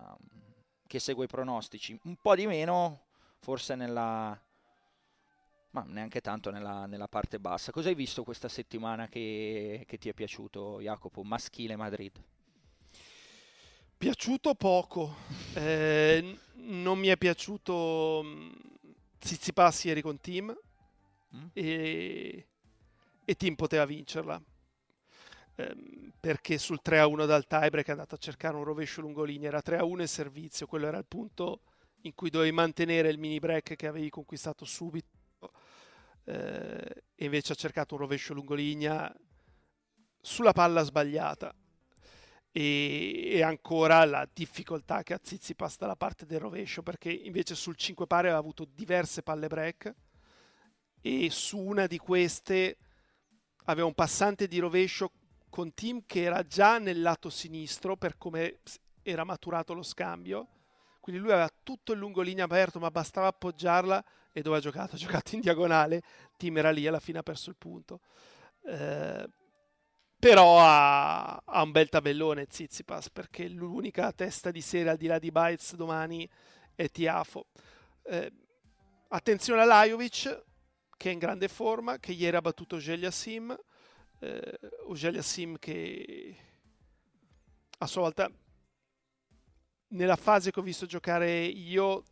[0.86, 1.98] che segue i pronostici.
[2.04, 3.02] Un po' di meno
[3.40, 4.40] forse nella
[5.72, 7.72] ma neanche tanto nella, nella, parte bassa.
[7.72, 11.22] Cosa hai visto questa settimana che, che ti è piaciuto, Jacopo?
[11.22, 12.12] Maschile Madrid.
[13.96, 15.40] Piaciuto poco.
[15.54, 18.50] Eh, non mi è piaciuto mm,
[19.18, 20.56] Zizipas ieri con Team
[21.36, 21.46] mm.
[21.52, 22.46] e,
[23.22, 24.40] e Team poteva vincerla.
[25.56, 25.76] Eh,
[26.18, 30.08] perché sul 3-1 dal tiebreak è andato a cercare un rovescio lungolinea, era 3-1 in
[30.08, 31.60] servizio, quello era il punto
[32.02, 35.21] in cui dovevi mantenere il mini break che avevi conquistato subito
[36.24, 39.12] eh, invece ha cercato un rovescio lungolinea
[40.20, 41.54] sulla palla sbagliata.
[42.54, 47.76] E, e, ancora la difficoltà che ha Zizipas dalla parte del rovescio perché invece sul
[47.76, 49.94] 5 pari aveva avuto diverse palle break.
[51.00, 52.76] E su una di queste
[53.64, 55.12] aveva un passante di rovescio
[55.48, 58.60] con Tim che era già nel lato sinistro per come
[59.02, 60.48] era maturato lo scambio.
[61.00, 64.94] Quindi lui aveva tutto il lungolinea aperto ma bastava appoggiarla e dove ha giocato?
[64.94, 66.02] Ha giocato in diagonale,
[66.36, 68.00] Tim era lì, alla fine ha perso il punto.
[68.64, 69.28] Eh,
[70.18, 75.18] però ha, ha, un bel tabellone Zizipas perché l'unica testa di serie al di là
[75.18, 76.28] di Bites domani
[76.74, 77.46] è Tiafo.
[78.04, 78.32] Eh,
[79.08, 80.44] attenzione a Lajovic
[80.96, 83.52] che è in grande forma, che ieri ha battuto Ogelia Sim,
[84.20, 86.36] eh, Ogelia Sim che
[87.78, 88.30] a sua volta
[89.88, 92.04] nella fase che ho visto giocare io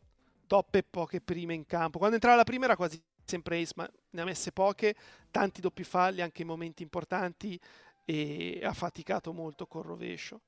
[0.51, 1.99] toppe poche prime in campo.
[1.99, 4.97] Quando entrava la prima era quasi sempre ace, ma ne ha messe poche,
[5.31, 7.57] tanti doppi falli anche in momenti importanti
[8.05, 10.41] e ha faticato molto col rovescio.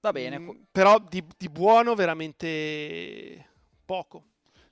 [0.00, 0.40] Va bene.
[0.40, 3.50] Mm, però di, di, buono veramente
[3.84, 4.24] poco.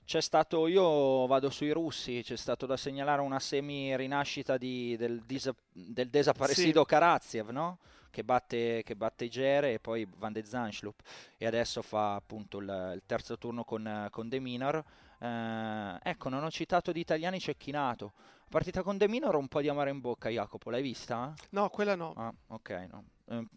[0.03, 5.55] C'è stato, io vado sui russi, c'è stato da segnalare una semi-rinascita di, del, disa,
[5.71, 6.85] del desaparecido sì.
[6.87, 7.79] Karaziev, no?
[8.13, 11.01] Che batte, che batte Gere e poi Van de Zanschlup
[11.35, 14.83] e adesso fa appunto il, il terzo turno con, con De Minor.
[15.17, 18.13] Eh, ecco, non ho citato di italiani Cecchinato.
[18.47, 21.33] Partita con De Minor un po' di amaro in bocca, Jacopo, l'hai vista?
[21.49, 22.13] No, quella no.
[22.15, 23.03] Ah, ok, no.
[23.25, 23.47] Eh,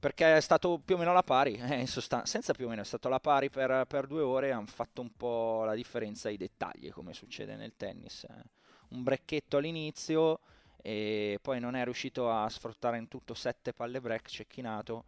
[0.00, 2.80] perché è stato più o meno alla pari, eh, in sostanza, senza più o meno,
[2.80, 6.26] è stato alla pari per, per due ore e hanno fatto un po' la differenza
[6.26, 8.24] ai dettagli, come succede nel tennis.
[8.24, 8.42] Eh.
[8.88, 10.40] Un brecchetto all'inizio,
[10.82, 15.04] e poi non è riuscito a sfruttare in tutto sette palle break cecchinato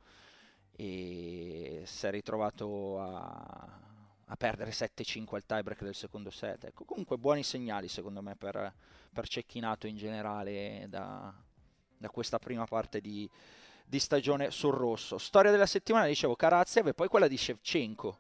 [0.73, 3.81] e si è ritrovato a,
[4.27, 6.65] a perdere 7-5 al tiebreak del secondo set.
[6.65, 8.73] Ecco, comunque buoni segnali secondo me per,
[9.13, 11.33] per cecchinato in generale da,
[11.97, 13.29] da questa prima parte di,
[13.85, 15.19] di, stagione sul rosso.
[15.19, 18.19] Storia della settimana, dicevo, Karaziev e poi quella di Shevchenko.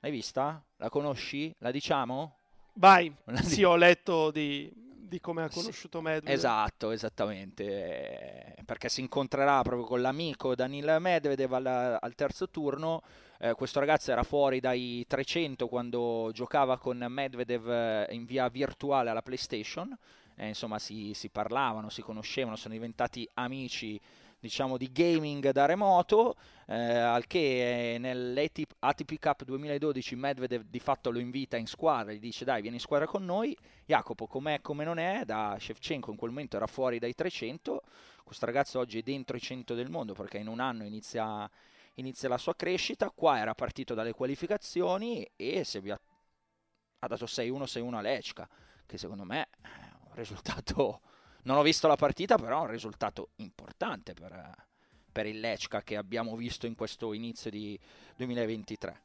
[0.00, 0.62] L'hai vista?
[0.76, 1.54] La conosci?
[1.58, 2.36] La diciamo?
[2.74, 4.72] Vai, sì, ho letto di,
[5.10, 6.34] di come ha conosciuto Medvedev.
[6.34, 13.02] Esatto, esattamente, perché si incontrerà proprio con l'amico Danil Medvedev al, al terzo turno.
[13.38, 19.10] Eh, questo ragazzo era fuori dai 300 quando giocava con Medvedev eh, in via virtuale
[19.10, 19.94] alla PlayStation.
[20.36, 24.00] Eh, insomma, si, si parlavano, si conoscevano, sono diventati amici
[24.40, 26.34] diciamo di gaming da remoto,
[26.66, 32.46] eh, al che nell'ATP Cup 2012 Medvedev di fatto lo invita in squadra, gli dice
[32.46, 36.30] dai vieni in squadra con noi, Jacopo com'è come non è, da Shevchenko in quel
[36.30, 37.82] momento era fuori dai 300,
[38.24, 41.48] questo ragazzo oggi è dentro i 100 del mondo perché in un anno inizia,
[41.94, 47.62] inizia la sua crescita, qua era partito dalle qualificazioni e si è, ha dato 6-1,
[47.64, 48.48] 6-1 a Lechka,
[48.86, 49.68] che secondo me è
[50.08, 51.02] un risultato
[51.42, 54.66] non ho visto la partita, però è un risultato importante per,
[55.10, 57.78] per il Lechka che abbiamo visto in questo inizio di
[58.16, 59.02] 2023.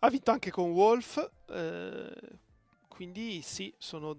[0.00, 2.12] Ha vinto anche con Wolf, eh,
[2.88, 4.16] quindi sì, sono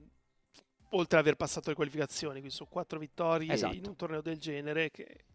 [0.89, 3.75] oltre ad aver passato le qualificazioni, quindi sono quattro vittorie esatto.
[3.75, 5.25] in un torneo del genere che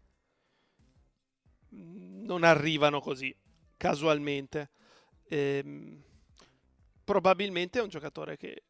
[1.69, 3.35] non arrivano così
[3.75, 4.69] casualmente.
[5.29, 6.01] Ehm,
[7.03, 8.63] probabilmente è un giocatore che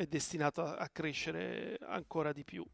[0.00, 2.64] è destinato a, crescere ancora di più.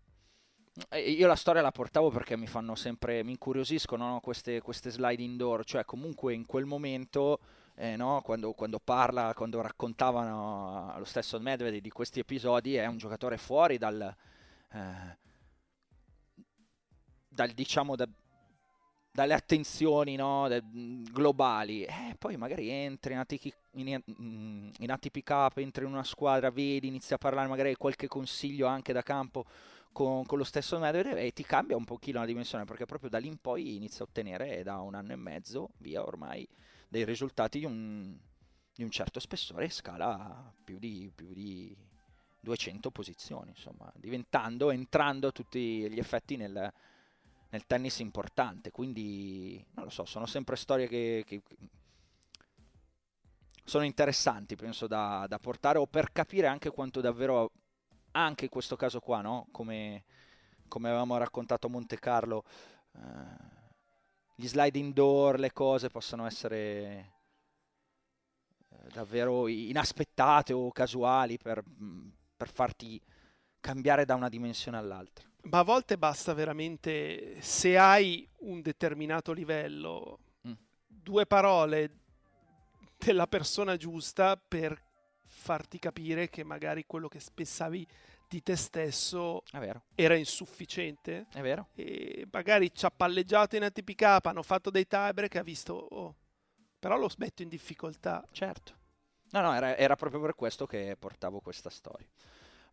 [0.92, 4.20] Io la storia la portavo perché mi fanno sempre, mi incuriosiscono no?
[4.20, 7.40] queste, queste, slide indoor, cioè comunque in quel momento,
[7.74, 8.20] eh, no?
[8.22, 13.78] quando, quando, parla, quando raccontavano lo stesso Medvedev di questi episodi, è un giocatore fuori
[13.78, 14.14] dal,
[14.72, 15.18] eh,
[17.26, 18.06] dal diciamo, da,
[19.16, 20.62] dalle attenzioni no, de,
[21.10, 24.02] globali, eh, poi magari entri in ATP, in,
[24.78, 28.92] in ATP Cup, entri in una squadra, vedi, inizi a parlare magari qualche consiglio anche
[28.92, 29.46] da campo
[29.90, 33.16] con, con lo stesso Medvedev e ti cambia un pochino la dimensione perché proprio da
[33.16, 36.46] lì in poi inizi a ottenere da un anno e mezzo, via ormai,
[36.86, 38.14] dei risultati di un,
[38.74, 41.74] di un certo spessore e scala più di, più di
[42.40, 46.70] 200 posizioni, insomma, diventando, entrando a tutti gli effetti nel
[47.50, 51.42] nel tennis importante, quindi non lo so, sono sempre storie che, che
[53.64, 57.50] sono interessanti, penso, da, da, portare o per capire anche quanto davvero,
[58.12, 59.48] anche in questo caso qua, no?
[59.50, 60.04] come,
[60.68, 62.44] come avevamo raccontato a Monte Carlo,
[62.92, 63.54] eh,
[64.36, 67.12] gli slide indoor, le cose possono essere
[68.68, 71.62] eh, davvero inaspettate o casuali per,
[72.36, 73.00] per farti
[73.60, 75.28] cambiare da una dimensione all'altra.
[75.48, 80.52] Ma a volte basta veramente, se hai un determinato livello, mm.
[80.86, 81.90] due parole
[82.98, 84.82] della persona giusta per
[85.22, 87.86] farti capire che magari quello che pensavi
[88.28, 89.42] di te stesso
[89.94, 91.26] era insufficiente.
[91.32, 91.68] È vero.
[91.74, 96.16] E magari ci ha palleggiato in ATP hanno fatto dei tiebreak ha visto, oh,
[96.78, 98.26] però lo smetto in difficoltà.
[98.32, 98.74] Certo.
[99.30, 102.08] No, no, era, era proprio per questo che portavo questa storia.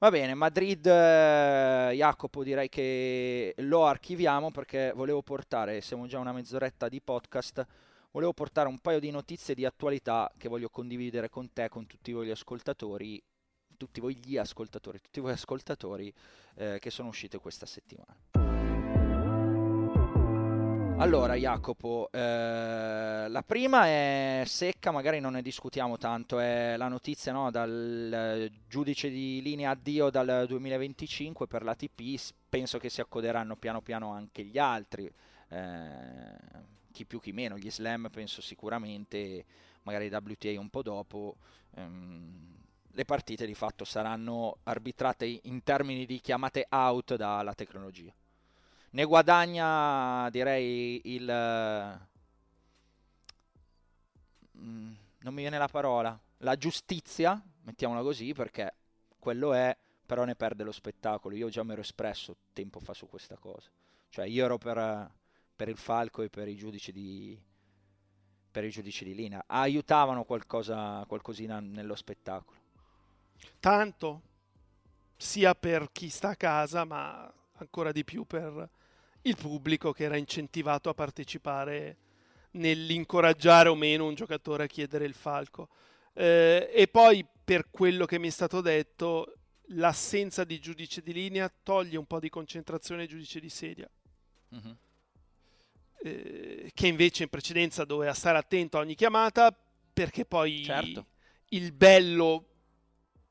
[0.03, 6.33] Va bene, Madrid, eh, Jacopo, direi che lo archiviamo perché volevo portare, siamo già una
[6.33, 7.65] mezz'oretta di podcast,
[8.11, 12.11] volevo portare un paio di notizie di attualità che voglio condividere con te, con tutti
[12.11, 13.23] voi gli ascoltatori,
[13.77, 16.13] tutti voi gli ascoltatori, tutti voi ascoltatori
[16.55, 18.52] eh, che sono uscite questa settimana.
[21.03, 27.33] Allora, Jacopo, eh, la prima è secca, magari non ne discutiamo tanto, è la notizia
[27.33, 33.81] no, dal giudice di linea addio dal 2025 per l'ATP, penso che si accoderanno piano
[33.81, 35.11] piano anche gli altri,
[35.49, 36.37] eh,
[36.93, 39.43] chi più chi meno, gli slam penso sicuramente,
[39.81, 41.35] magari WTA un po' dopo.
[41.75, 42.55] Ehm,
[42.91, 48.13] le partite di fatto saranno arbitrate in termini di chiamate out dalla tecnologia
[48.93, 51.23] ne guadagna direi il...
[54.57, 58.73] Mm, non mi viene la parola, la giustizia, mettiamola così, perché
[59.17, 59.75] quello è,
[60.05, 61.35] però ne perde lo spettacolo.
[61.35, 63.69] Io già mi ero espresso tempo fa su questa cosa.
[64.09, 65.11] Cioè io ero per,
[65.55, 67.41] per il Falco e per i giudici di,
[68.51, 69.43] per i giudici di linea.
[69.47, 72.59] Aiutavano qualcosa, qualcosina nello spettacolo.
[73.59, 74.21] Tanto,
[75.17, 78.69] sia per chi sta a casa, ma ancora di più per
[79.23, 81.97] il pubblico che era incentivato a partecipare
[82.51, 85.69] nell'incoraggiare o meno un giocatore a chiedere il falco.
[86.13, 89.33] Eh, e poi, per quello che mi è stato detto,
[89.67, 93.89] l'assenza di giudice di linea toglie un po' di concentrazione ai giudice di sedia.
[94.49, 94.77] Uh-huh.
[96.03, 99.57] Eh, che invece in precedenza doveva stare attento a ogni chiamata
[99.93, 101.05] perché poi certo.
[101.49, 102.47] il bello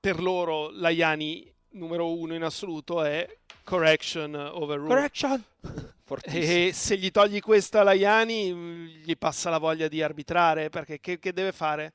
[0.00, 3.28] per loro, Laiani numero uno in assoluto, è
[3.64, 4.88] correction overrule.
[4.88, 5.44] Correction!
[6.24, 8.52] e se gli togli questa a Laiani
[9.02, 11.92] gli passa la voglia di arbitrare perché che, che deve fare?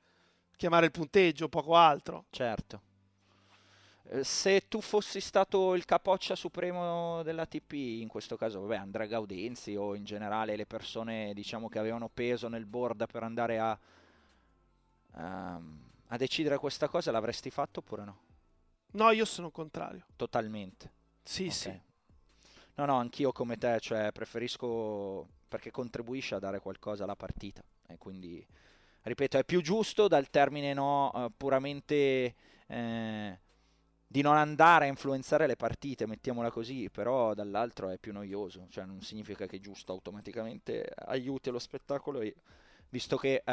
[0.55, 2.25] Chiamare il punteggio, poco altro.
[2.31, 2.81] Certo.
[4.09, 9.75] Eh, se tu fossi stato il capoccia supremo dell'ATP, in questo caso, vabbè, Andrea Gaudenzi
[9.75, 13.77] o in generale le persone diciamo, che avevano peso nel board per andare a,
[15.11, 15.61] a,
[16.07, 18.19] a decidere questa cosa, l'avresti fatto oppure no?
[18.91, 20.05] No, io sono contrario.
[20.15, 20.91] Totalmente.
[21.23, 21.53] Sì, okay.
[21.53, 21.81] sì.
[22.75, 27.97] No, no, anch'io come te, cioè preferisco perché contribuisce a dare qualcosa alla partita e
[27.97, 28.45] quindi
[29.03, 32.35] ripeto, è più giusto dal termine no uh, puramente
[32.67, 33.39] eh,
[34.05, 38.85] di non andare a influenzare le partite, mettiamola così, però dall'altro è più noioso, cioè
[38.85, 42.35] non significa che giusto automaticamente aiuti lo spettacolo e
[42.89, 43.51] visto che eh,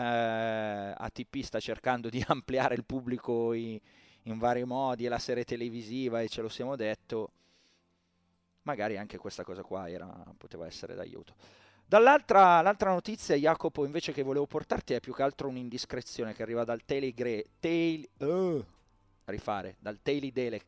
[0.97, 3.78] ATP sta cercando di ampliare il pubblico in,
[4.25, 7.31] in vari modi e la serie televisiva e ce lo siamo detto,
[8.62, 10.07] magari anche questa cosa qua era,
[10.37, 11.35] poteva essere d'aiuto.
[11.87, 16.64] Dall'altra l'altra notizia, Jacopo, invece che volevo portarti è più che altro un'indiscrezione che arriva
[16.64, 17.45] dal Telegre...
[17.61, 18.09] Tail...
[18.18, 18.64] Uh,
[19.27, 20.62] rifare, dal Daily Dele...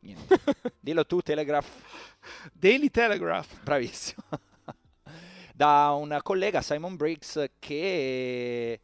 [0.80, 2.50] Dillo tu, Telegraph.
[2.52, 3.62] Daily Telegraph.
[3.62, 4.22] Bravissimo.
[5.54, 8.80] da un collega, Simon Briggs, che...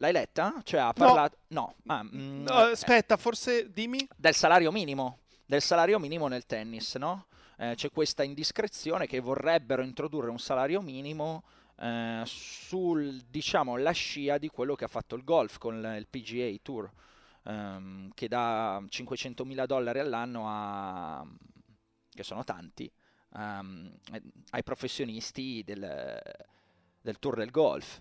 [0.00, 0.60] L'hai letta?
[0.64, 1.38] Cioè ha parlato...
[1.48, 1.74] No.
[1.82, 1.94] no.
[1.94, 4.06] Ah, mm, no aspetta, forse dimmi.
[4.16, 5.18] Del salario minimo.
[5.46, 7.26] Del salario minimo nel tennis, no?
[7.60, 11.44] eh, c'è questa indiscrezione che vorrebbero introdurre un salario minimo
[11.76, 16.50] eh, sul, diciamo, la scia di quello che ha fatto il golf con il PGA
[16.62, 16.90] Tour,
[17.44, 21.26] ehm, che dà 500 mila dollari all'anno a,
[22.10, 22.90] che sono tanti,
[23.32, 23.92] um,
[24.50, 26.18] ai professionisti del,
[27.02, 28.00] del Tour del Golf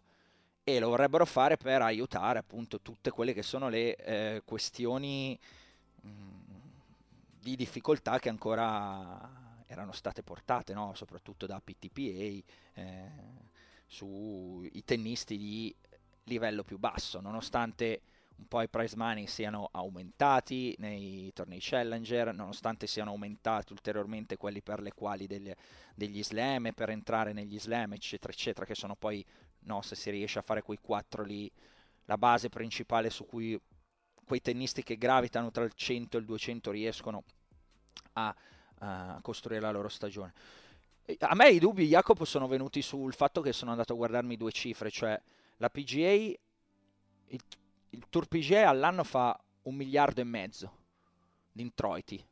[0.75, 5.37] e lo vorrebbero fare per aiutare appunto tutte quelle che sono le eh, questioni
[6.01, 6.39] mh, mm,
[7.39, 10.93] di difficoltà che ancora erano state portate no?
[10.95, 12.43] soprattutto da PTPA
[12.73, 13.11] eh,
[13.85, 15.75] sui tennisti di
[16.23, 18.01] livello più basso, nonostante
[18.39, 24.61] un po' i prize money siano aumentati nei tornei Challenger, nonostante siano aumentati ulteriormente quelli
[24.61, 25.51] per le quali degli,
[25.93, 29.25] degli slam per entrare negli slam, eccetera, eccetera, che sono poi,
[29.61, 31.51] no, se si riesce a fare quei quattro lì,
[32.05, 33.59] la base principale su cui
[34.23, 37.23] quei tennisti che gravitano tra il 100 e il 200 riescono
[38.13, 38.35] a
[38.79, 40.33] a costruire la loro stagione.
[41.19, 44.51] A me i dubbi, Jacopo, sono venuti sul fatto che sono andato a guardarmi due
[44.51, 45.19] cifre, cioè
[45.57, 46.37] la PGA, il,
[47.89, 50.77] il Tour PGA all'anno fa un miliardo e mezzo
[51.51, 52.23] di introiti,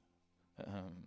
[0.57, 1.03] ehm,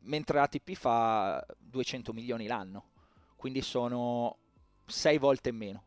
[0.00, 2.90] mentre ATP fa 200 milioni l'anno,
[3.36, 4.38] quindi sono
[4.86, 5.82] sei volte meno,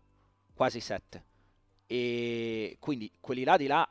[0.53, 1.25] quasi sette.
[1.85, 3.89] E quindi quelli là di là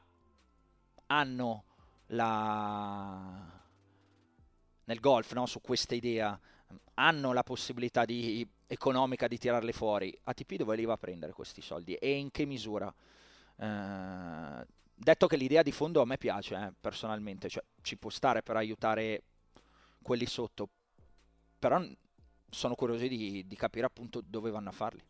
[1.07, 1.65] hanno
[2.09, 3.57] la
[4.87, 5.47] nel golf, no?
[5.47, 6.39] su questa idea,
[6.95, 10.17] hanno la possibilità di, economica di tirarle fuori.
[10.25, 12.93] ATP dove li va a prendere questi soldi e in che misura?
[13.59, 18.43] Eh, detto che l'idea di fondo a me piace eh, personalmente, cioè ci può stare
[18.43, 19.23] per aiutare
[20.03, 20.69] quelli sotto,
[21.59, 21.85] però
[22.51, 25.03] sono curioso di, di capire appunto dove vanno a farli.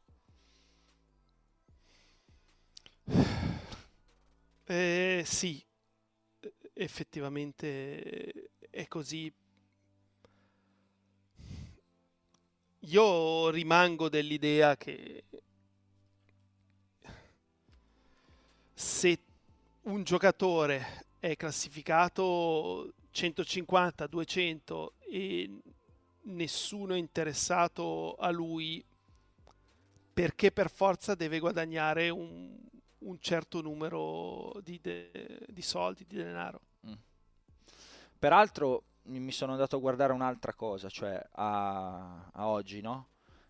[4.65, 5.65] Eh, sì,
[6.73, 9.33] effettivamente è così
[12.81, 15.25] io rimango dell'idea che
[18.75, 19.19] se
[19.83, 25.51] un giocatore è classificato 150, 200 e
[26.27, 28.85] nessuno è interessato a lui
[30.13, 32.57] perché per forza deve guadagnare un,
[32.99, 36.61] un certo numero di, de, di, soldi, di denaro.
[36.87, 36.93] Mm.
[38.19, 43.09] Peraltro mi sono andato a guardare un'altra cosa, cioè a, a oggi, no?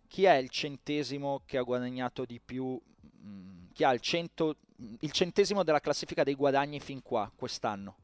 [0.08, 2.78] Chi è il centesimo che ha guadagnato di più?
[3.24, 4.56] Mm, chi ha il, cento,
[5.00, 7.96] il centesimo della classifica dei guadagni fin qua, quest'anno?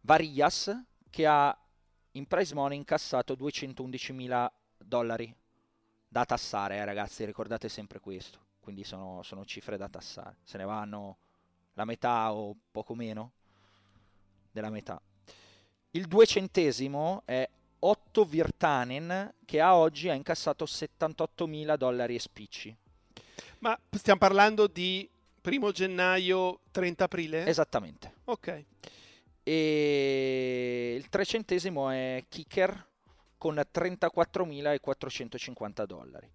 [0.00, 0.76] Varias,
[1.10, 1.56] che ha
[2.16, 5.34] in prize money incassato 211 mila dollari
[6.08, 8.38] da tassare, eh, ragazzi, ricordate sempre questo.
[8.60, 10.36] Quindi sono, sono cifre da tassare.
[10.42, 11.18] Se ne vanno
[11.74, 13.32] la metà o poco meno
[14.50, 15.00] della metà.
[15.90, 17.48] Il duecentesimo è
[17.80, 22.74] 8 Virtanen che a oggi ha incassato 78 mila dollari e spicci.
[23.58, 25.08] Ma stiamo parlando di
[25.40, 27.46] primo gennaio 30 aprile?
[27.46, 28.14] Esattamente.
[28.24, 28.64] Ok.
[29.44, 32.88] E il trecentesimo è Kicker
[33.38, 36.28] con 34.450 dollari.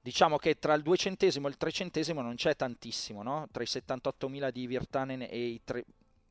[0.00, 3.48] Diciamo che tra il duecentesimo e il trecentesimo non c'è tantissimo, no?
[3.50, 5.84] Tra i 78.000 di Virtanen e, i tre,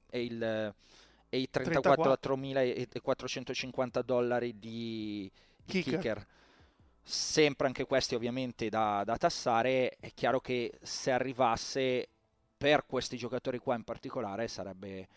[0.10, 0.74] e il
[1.30, 5.30] e i 34.450 dollari di
[5.66, 5.96] kicker.
[5.96, 6.26] kicker.
[7.04, 12.08] Sempre anche questi ovviamente da, da tassare, è chiaro che se arrivasse
[12.58, 15.08] per questi giocatori qua in particolare sarebbe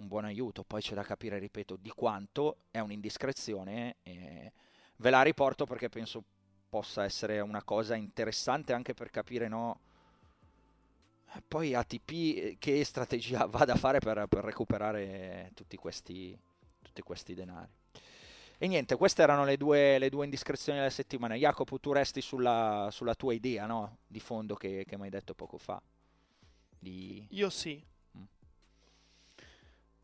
[0.00, 0.64] un buon aiuto.
[0.64, 3.96] Poi c'è da capire, ripeto, di quanto è un'indiscrezione.
[4.02, 4.52] E
[4.96, 6.22] ve la riporto perché penso
[6.68, 9.80] possa essere una cosa interessante anche per capire, no?
[11.46, 16.36] Poi ATP eh, che strategia vada a fare per, per recuperare tutti questi,
[16.82, 17.70] tutti questi denari.
[18.62, 21.34] E niente, queste erano le due, le due indiscrezioni della settimana.
[21.34, 23.98] Jacopo, tu resti sulla, sulla tua idea, no?
[24.06, 25.80] Di fondo che, che mi hai detto poco fa.
[26.78, 27.26] Di...
[27.30, 27.82] Io sì.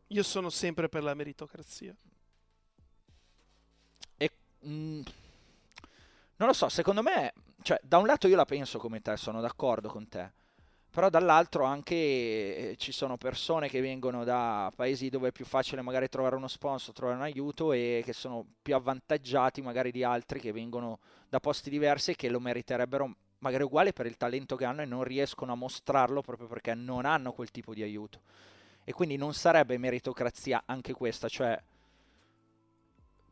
[0.09, 1.95] Io sono sempre per la meritocrazia.
[4.17, 4.31] E...
[4.61, 5.03] Mh, mm,
[6.37, 7.33] non lo so, secondo me...
[7.63, 10.33] Cioè, da un lato io la penso come te, sono d'accordo con te
[10.97, 15.83] però dall'altro anche eh, ci sono persone che vengono da paesi dove è più facile
[15.83, 20.41] magari trovare uno sponsor, trovare un aiuto e che sono più avvantaggiati magari di altri
[20.41, 24.65] che vengono da posti diversi e che lo meriterebbero magari uguale per il talento che
[24.65, 28.23] hanno e non riescono a mostrarlo proprio perché non hanno quel tipo di aiuto.
[28.89, 31.61] E quindi non sarebbe meritocrazia anche questa, cioè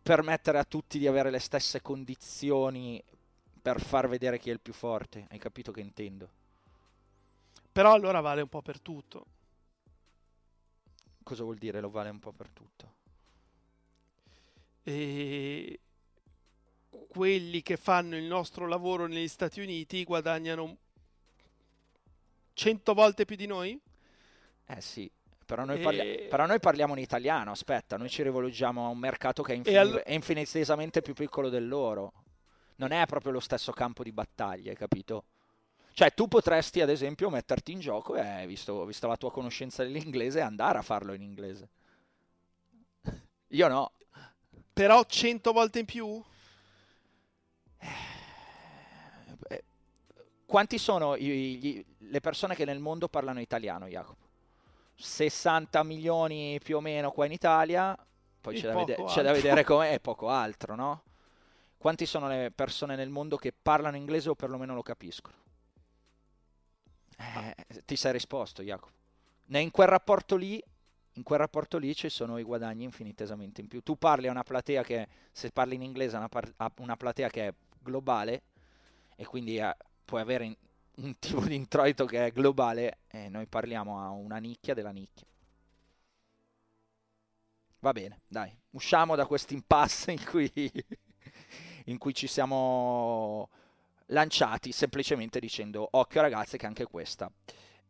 [0.02, 3.00] permettere a tutti di avere le stesse condizioni
[3.62, 5.26] per far vedere chi è il più forte.
[5.30, 6.28] Hai capito che intendo?
[7.70, 9.26] Però allora vale un po' per tutto.
[11.22, 12.94] Cosa vuol dire lo vale un po' per tutto?
[14.82, 15.78] E
[16.90, 20.76] quelli che fanno il nostro lavoro negli Stati Uniti guadagnano
[22.54, 23.80] 100 volte più di noi?
[24.66, 25.08] Eh sì,
[25.44, 26.26] però noi, parli- e...
[26.28, 29.76] però noi, parliamo in italiano, aspetta, noi ci rivolgiamo a un mercato che è, infin-
[29.76, 32.12] all- è, infinitesimamente più piccolo del loro.
[32.76, 35.24] Non è proprio lo stesso campo di battaglia, hai capito?
[35.92, 40.40] Cioè, tu potresti, ad esempio, metterti in gioco e, visto, visto la tua conoscenza dell'inglese,
[40.40, 41.68] andare a farlo in inglese.
[43.48, 43.92] Io no.
[44.72, 46.20] Però 100 volte in più?
[47.78, 49.64] Eh,
[50.46, 54.23] quanti sono i, gli, le persone che nel mondo parlano italiano, Jacopo?
[54.96, 57.96] 60 milioni più o meno qua in Italia,
[58.40, 61.02] poi c'è da, vede- c'è da, vedere com'è, e poco altro, no?
[61.76, 65.36] Quanti sono le persone nel mondo che parlano inglese o perlomeno lo capiscono?
[67.18, 68.92] Eh, ti sei risposto, Jacopo.
[69.48, 70.62] In quel rapporto lì,
[71.12, 73.82] in quel rapporto lì ci sono i guadagni infinitesamente in più.
[73.82, 76.96] Tu parli a una platea che, se parli in inglese, a una, par- a una
[76.96, 78.42] platea che è globale
[79.16, 80.56] e quindi eh, puoi avere in-
[80.96, 85.26] un tipo di introito che è globale e noi parliamo a una nicchia della nicchia.
[87.80, 90.50] Va bene, dai, usciamo da questo impasse in cui,
[91.86, 93.50] in cui ci siamo
[94.06, 97.30] lanciati semplicemente dicendo occhio ragazzi che anche questa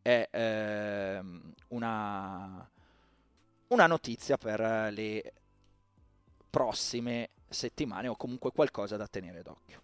[0.01, 1.21] è eh,
[1.69, 2.69] una,
[3.67, 5.33] una notizia per le
[6.49, 9.81] prossime settimane o comunque qualcosa da tenere d'occhio.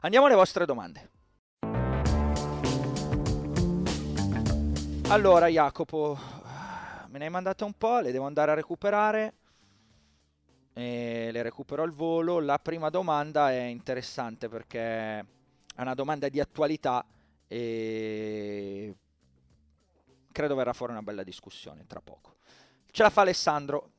[0.00, 1.20] Andiamo alle vostre domande.
[5.12, 6.18] Allora Jacopo,
[7.08, 9.34] me ne hai mandate un po', le devo andare a recuperare
[10.72, 12.40] e le recupero al volo.
[12.40, 15.24] La prima domanda è interessante perché è
[15.76, 17.04] una domanda di attualità
[17.46, 18.96] e
[20.32, 22.36] credo verrà fuori una bella discussione tra poco.
[22.90, 23.91] Ce la fa Alessandro.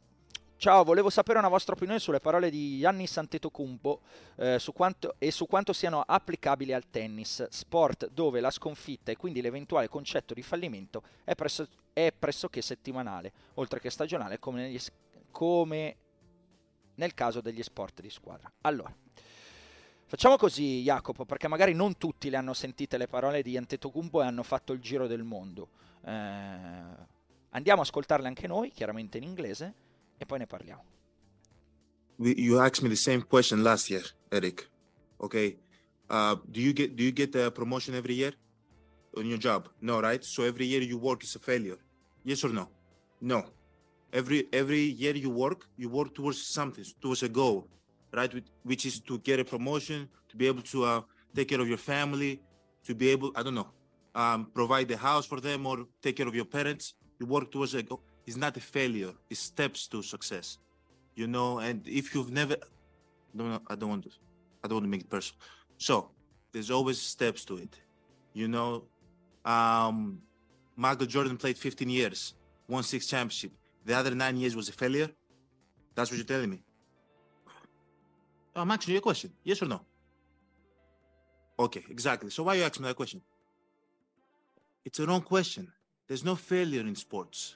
[0.55, 3.99] Ciao, volevo sapere una vostra opinione sulle parole di Giannis Antetokounmpo
[4.37, 4.59] eh,
[5.17, 10.33] e su quanto siano applicabili al tennis, sport dove la sconfitta e quindi l'eventuale concetto
[10.33, 14.79] di fallimento è, presso, è pressoché settimanale, oltre che stagionale, come, negli,
[15.31, 15.97] come
[16.95, 18.49] nel caso degli sport di squadra.
[18.61, 18.95] Allora,
[20.05, 24.25] facciamo così Jacopo, perché magari non tutti le hanno sentite le parole di Antetokounmpo e
[24.25, 25.67] hanno fatto il giro del mondo.
[26.05, 26.11] Eh,
[27.49, 29.73] andiamo a ascoltarle anche noi, chiaramente in inglese,
[30.17, 30.83] e poi ne parliamo.
[32.19, 34.69] You asked me the same question last year, Eric.
[35.19, 35.57] Okay,
[36.09, 38.33] uh, do you get do you get a promotion every year
[39.17, 39.67] on your job?
[39.81, 40.23] No, right?
[40.23, 41.77] So every year you work is a failure.
[42.23, 42.69] Yes or no?
[43.19, 43.43] No.
[44.13, 47.67] every every year you work you work towards something towards a goal
[48.13, 48.31] right
[48.63, 51.01] which is to get a promotion to be able to uh,
[51.35, 52.39] take care of your family
[52.85, 53.69] to be able i don't know
[54.15, 57.73] um, provide the house for them or take care of your parents you work towards
[57.73, 60.57] a goal it's not a failure it's steps to success
[61.15, 62.55] you know and if you've never
[63.33, 64.09] no, i don't want to
[64.63, 65.39] i don't want to make it personal
[65.77, 66.09] so
[66.51, 67.75] there's always steps to it
[68.33, 68.83] you know
[69.45, 70.21] um
[70.75, 72.33] michael jordan played 15 years
[72.67, 73.51] won six championship
[73.85, 75.09] the other nine years was a failure?
[75.95, 76.63] That's what you're telling me.
[78.55, 79.31] I'm asking you a question.
[79.43, 79.81] Yes or no?
[81.59, 82.29] Okay, exactly.
[82.29, 83.21] So why are you asking me that question?
[84.85, 85.71] It's a wrong question.
[86.07, 87.55] There's no failure in sports.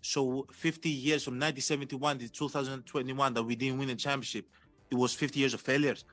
[0.00, 4.46] So 50 years from 1971 to 2021 that we didn't win a championship,
[4.90, 6.04] it was 50 years of failures.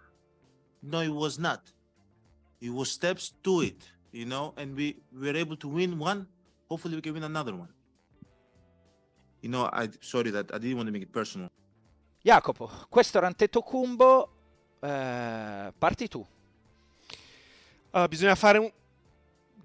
[0.81, 1.71] No, it was not.
[2.61, 6.27] It was steps to it, you know, and we, we were able to win one.
[6.69, 7.69] Hopefully we can win another one.
[9.41, 11.49] You know, I sorry that I didn't want to make it personal.
[12.23, 14.29] Jacopo, questo era Antetokounmpo,
[14.81, 16.25] eh, parti tu.
[17.91, 18.71] Allora, bisogna fare un...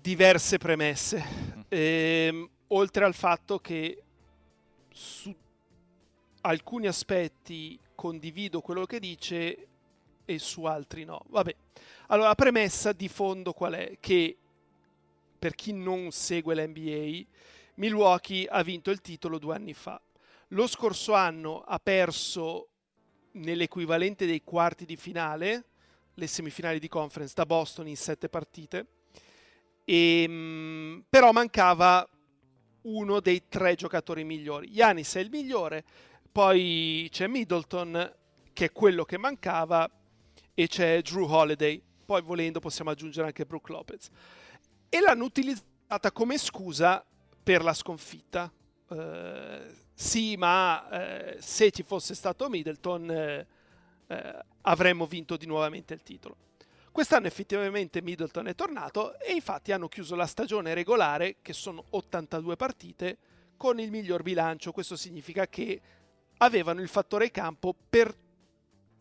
[0.03, 1.25] diverse premesse,
[1.69, 4.03] ehm, oltre al fatto che
[4.95, 5.35] su
[6.43, 9.69] alcuni aspetti condivido quello che dice
[10.25, 11.25] e su altri no.
[11.29, 11.55] Vabbè,
[12.09, 13.97] allora la premessa di fondo qual è?
[14.01, 14.37] Che
[15.39, 17.25] per chi non segue l'NBA,
[17.75, 20.01] Milwaukee ha vinto il titolo due anni fa.
[20.49, 22.69] Lo scorso anno ha perso
[23.33, 25.65] nell'equivalente dei quarti di finale,
[26.15, 28.87] le semifinali di conference da Boston in sette partite,
[29.85, 32.07] e, ehm, però mancava
[32.83, 34.71] uno dei tre giocatori migliori.
[34.71, 35.85] Yanis è il migliore,
[36.31, 38.15] poi c'è Middleton
[38.53, 39.89] che è quello che mancava
[40.55, 44.09] e c'è Drew Holiday, poi volendo possiamo aggiungere anche Brooke Lopez.
[44.89, 47.05] E l'hanno utilizzata come scusa
[47.43, 48.53] per la sconfitta.
[48.89, 53.47] Uh, sì, ma eh, se ci fosse stato Middleton eh,
[54.07, 56.37] eh, avremmo vinto di nuovamente il titolo.
[56.93, 62.55] Quest'anno effettivamente Middleton è tornato e infatti hanno chiuso la stagione regolare, che sono 82
[62.57, 63.17] partite,
[63.57, 64.73] con il miglior bilancio.
[64.73, 65.81] Questo significa che
[66.37, 68.15] avevano il fattore campo per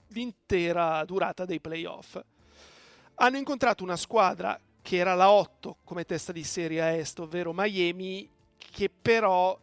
[0.08, 2.18] l'intera durata dei playoff.
[3.16, 7.52] Hanno incontrato una squadra che era la 8 come testa di serie a est, ovvero
[7.54, 9.60] Miami, che però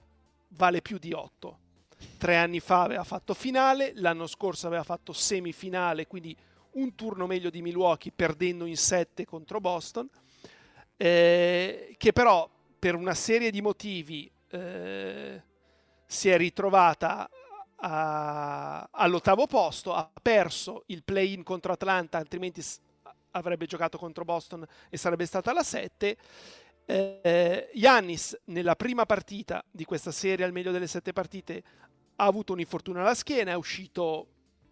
[0.49, 1.59] vale più di 8.
[2.19, 6.37] Tre anni fa aveva fatto finale, l'anno scorso aveva fatto semifinale, quindi
[6.73, 10.09] un turno meglio di Milwaukee perdendo in 7 contro Boston,
[10.97, 12.49] eh, che però
[12.79, 15.43] per una serie di motivi eh,
[16.07, 17.29] si è ritrovata
[17.77, 22.63] a, all'ottavo posto, ha perso il play-in contro Atlanta, altrimenti
[23.33, 26.17] avrebbe giocato contro Boston e sarebbe stata la 7
[26.91, 31.63] eh, Yannis nella prima partita di questa serie, al meglio delle sette partite,
[32.17, 34.27] ha avuto un infortunio alla schiena, è uscito,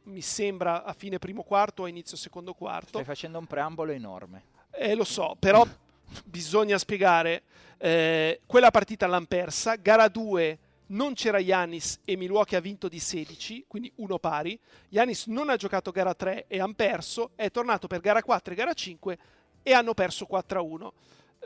[0.06, 2.88] mi sembra, a fine primo quarto o a inizio secondo quarto.
[2.88, 4.54] Stai facendo un preambolo enorme.
[4.70, 5.66] Eh, lo so, però
[6.24, 7.42] bisogna spiegare.
[7.78, 13.00] Eh, quella partita l'hanno persa, gara 2 non c'era Yanis e Milwaukee ha vinto di
[13.00, 14.58] 16, quindi uno pari.
[14.90, 18.56] Yanis non ha giocato gara 3 e hanno perso, è tornato per gara 4 e
[18.56, 19.18] gara 5
[19.62, 20.92] e hanno perso 4 a 1.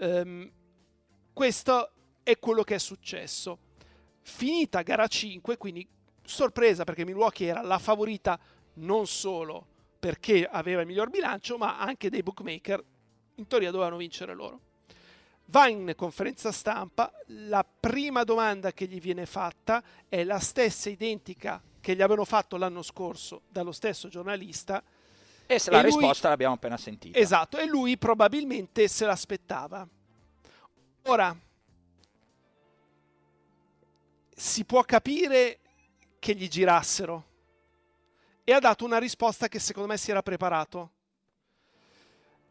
[0.01, 0.51] Um, ehm,
[1.33, 1.91] questo
[2.23, 3.59] è quello che è successo.
[4.21, 5.89] Finita gara 5, quindi
[6.31, 8.39] sorpresa perché Milwaukee era la favorita
[8.75, 9.67] non solo
[10.01, 12.83] perché aveva il miglior bilancio, ma anche dei bookmaker
[13.35, 14.61] in teoria dovevano vincere loro.
[15.47, 21.61] Va in conferenza stampa, la prima domanda che gli viene fatta è la stessa identica
[21.81, 24.83] che gli avevano fatto l'anno scorso dallo stesso giornalista.
[25.47, 27.19] E se la lui, risposta l'abbiamo appena sentita.
[27.19, 29.87] Esatto, e lui probabilmente se l'aspettava.
[31.05, 31.37] Ora,
[34.35, 35.59] si può capire
[36.21, 37.27] che gli girassero
[38.45, 40.93] e ha dato una risposta che secondo me si era preparato.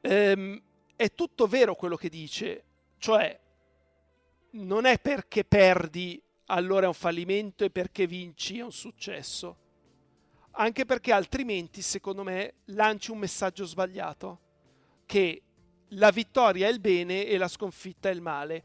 [0.01, 0.61] Ehm,
[0.95, 2.63] è tutto vero quello che dice,
[2.97, 3.39] cioè
[4.51, 9.57] non è perché perdi allora è un fallimento e perché vinci è un successo.
[10.51, 14.39] Anche perché altrimenti, secondo me, lanci un messaggio sbagliato,
[15.05, 15.41] che
[15.89, 18.63] la vittoria è il bene e la sconfitta è il male.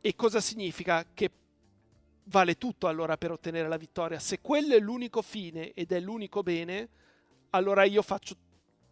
[0.00, 1.06] E cosa significa?
[1.14, 1.30] Che
[2.24, 4.18] vale tutto allora per ottenere la vittoria.
[4.18, 6.88] Se quello è l'unico fine ed è l'unico bene,
[7.50, 8.36] allora io faccio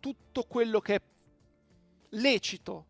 [0.01, 1.01] tutto quello che è
[2.11, 2.87] lecito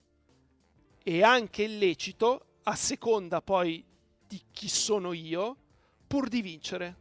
[1.02, 3.84] e anche illecito, a seconda poi
[4.26, 5.56] di chi sono io,
[6.06, 6.96] pur di vincere.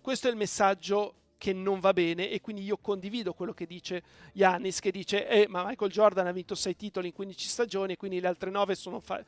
[0.00, 4.02] Questo è il messaggio che non va bene e quindi io condivido quello che dice
[4.32, 7.96] Yannis che dice eh, ma Michael Jordan ha vinto 6 titoli in 15 stagioni e
[7.96, 9.22] quindi le altre 9 sono fa-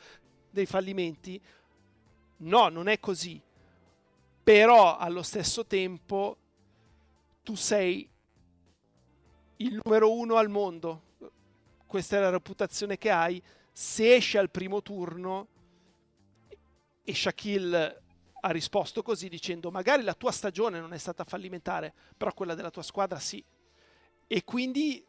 [0.51, 1.39] dei fallimenti
[2.39, 3.39] no non è così
[4.49, 6.39] però allo stesso tempo
[7.43, 8.09] tu sei
[9.57, 11.03] il numero uno al mondo.
[11.87, 13.43] Questa è la reputazione che hai.
[13.71, 15.49] Se esci al primo turno
[17.05, 18.03] e Shaquille
[18.41, 22.71] ha risposto così dicendo magari la tua stagione non è stata fallimentare, però quella della
[22.71, 23.45] tua squadra sì.
[24.27, 25.05] E quindi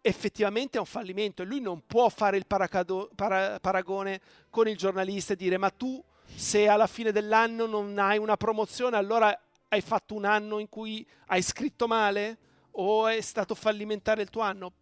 [0.00, 1.42] effettivamente è un fallimento.
[1.42, 4.20] E lui non può fare il paracado- para- paragone
[4.50, 6.02] con il giornalista e dire ma tu
[6.34, 11.06] se alla fine dell'anno non hai una promozione allora hai fatto un anno in cui
[11.26, 12.38] hai scritto male
[12.72, 14.72] o è stato fallimentare il tuo anno?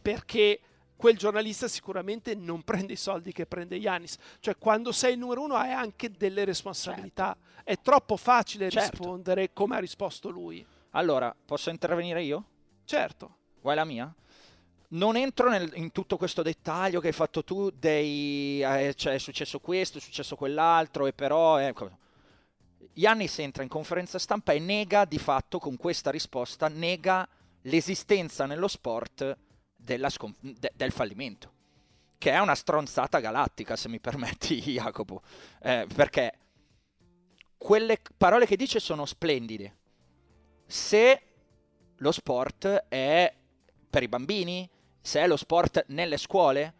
[0.00, 0.60] Perché
[0.96, 4.16] quel giornalista sicuramente non prende i soldi che prende Yanis.
[4.38, 7.36] Cioè, quando sei il numero uno hai anche delle responsabilità.
[7.36, 7.70] Certo.
[7.70, 8.98] È troppo facile certo.
[8.98, 10.64] rispondere come ha risposto lui.
[10.90, 12.44] Allora, posso intervenire io?
[12.84, 13.36] Certo.
[13.62, 14.14] Vuoi la mia?
[14.92, 18.62] Non entro nel, in tutto questo dettaglio che hai fatto tu dei...
[18.62, 21.58] Eh, cioè è successo questo, è successo quell'altro e però...
[21.60, 21.74] Eh,
[22.94, 27.26] Yannis entra in conferenza stampa e nega di fatto con questa risposta, nega
[27.62, 29.36] l'esistenza nello sport
[30.08, 31.52] scon- de- del fallimento,
[32.18, 35.22] che è una stronzata galattica se mi permetti Jacopo,
[35.62, 36.38] eh, perché
[37.56, 39.76] quelle parole che dice sono splendide.
[40.66, 41.22] Se
[41.96, 43.34] lo sport è
[43.88, 44.68] per i bambini,
[45.00, 46.74] se è lo sport nelle scuole,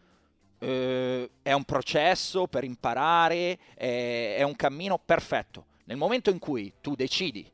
[0.58, 5.66] eh, è un processo per imparare, è, è un cammino perfetto.
[5.84, 7.50] Nel momento in cui tu decidi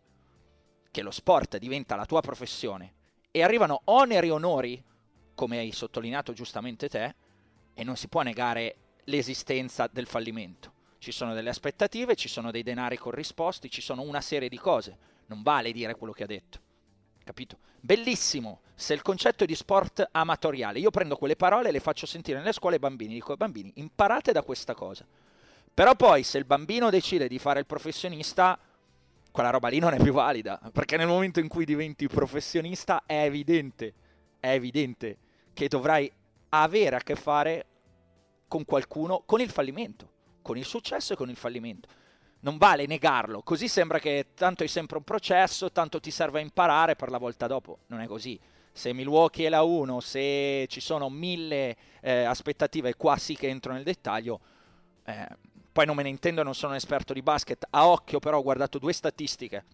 [0.91, 2.95] che lo sport diventa la tua professione
[3.31, 4.83] e arrivano oneri e onori,
[5.35, 7.15] come hai sottolineato giustamente te,
[7.75, 10.73] e non si può negare l'esistenza del fallimento.
[10.99, 14.99] Ci sono delle aspettative, ci sono dei denari corrisposti, ci sono una serie di cose.
[15.27, 16.65] Non vale dire quello che ha detto
[17.27, 17.59] capito?
[17.81, 22.07] Bellissimo, se il concetto è di sport amatoriale, io prendo quelle parole e le faccio
[22.07, 25.05] sentire nelle scuole ai bambini, dico ai bambini, imparate da questa cosa.
[25.75, 28.57] Però poi se il bambino decide di fare il professionista,
[29.33, 33.25] quella roba lì non è più valida, perché nel momento in cui diventi professionista è
[33.25, 33.93] evidente,
[34.39, 35.19] è evidente
[35.53, 36.11] che dovrai
[36.51, 37.67] avere a che fare
[38.47, 40.13] con qualcuno, con il fallimento,
[40.43, 41.96] con il successo e con il fallimento
[42.47, 46.43] non vale negarlo, così sembra che tanto è sempre un processo, tanto ti serve a
[46.43, 48.39] imparare per la volta dopo, non è così.
[48.71, 53.73] Se Milwaukee è la 1, se ci sono mille eh, aspettative, qua sì che entro
[53.73, 54.39] nel dettaglio,
[55.05, 55.27] eh,
[55.73, 58.43] poi non me ne intendo, non sono un esperto di basket, a occhio però ho
[58.43, 59.65] guardato due statistiche.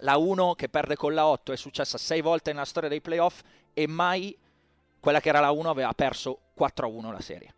[0.00, 3.42] La 1 che perde con la 8 è successa 6 volte nella storia dei playoff
[3.74, 4.34] e mai
[4.98, 7.54] quella che era la 1 aveva perso 4-1 la serie.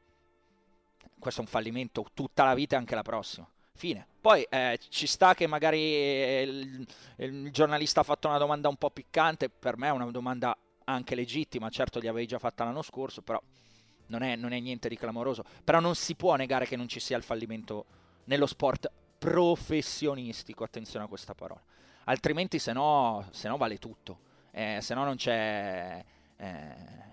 [1.21, 3.49] Questo è un fallimento tutta la vita e anche la prossima.
[3.75, 4.10] Fine.
[4.21, 8.77] Poi eh, ci sta che magari eh, il, il, giornalista ha fatto una domanda un
[8.77, 12.83] po' piccante, per me è una domanda anche legittima, certo gli avevi già fatta l'anno
[12.83, 13.41] scorso, però
[14.07, 15.45] non è, non è niente di clamoroso.
[15.65, 17.87] Però non si può negare che non ci sia il fallimento
[18.25, 21.63] nello sport professionistico, attenzione a questa parola.
[22.05, 24.19] Altrimenti se no, se no vale tutto,
[24.51, 26.05] eh, se no non c'è...
[26.37, 27.09] Eh,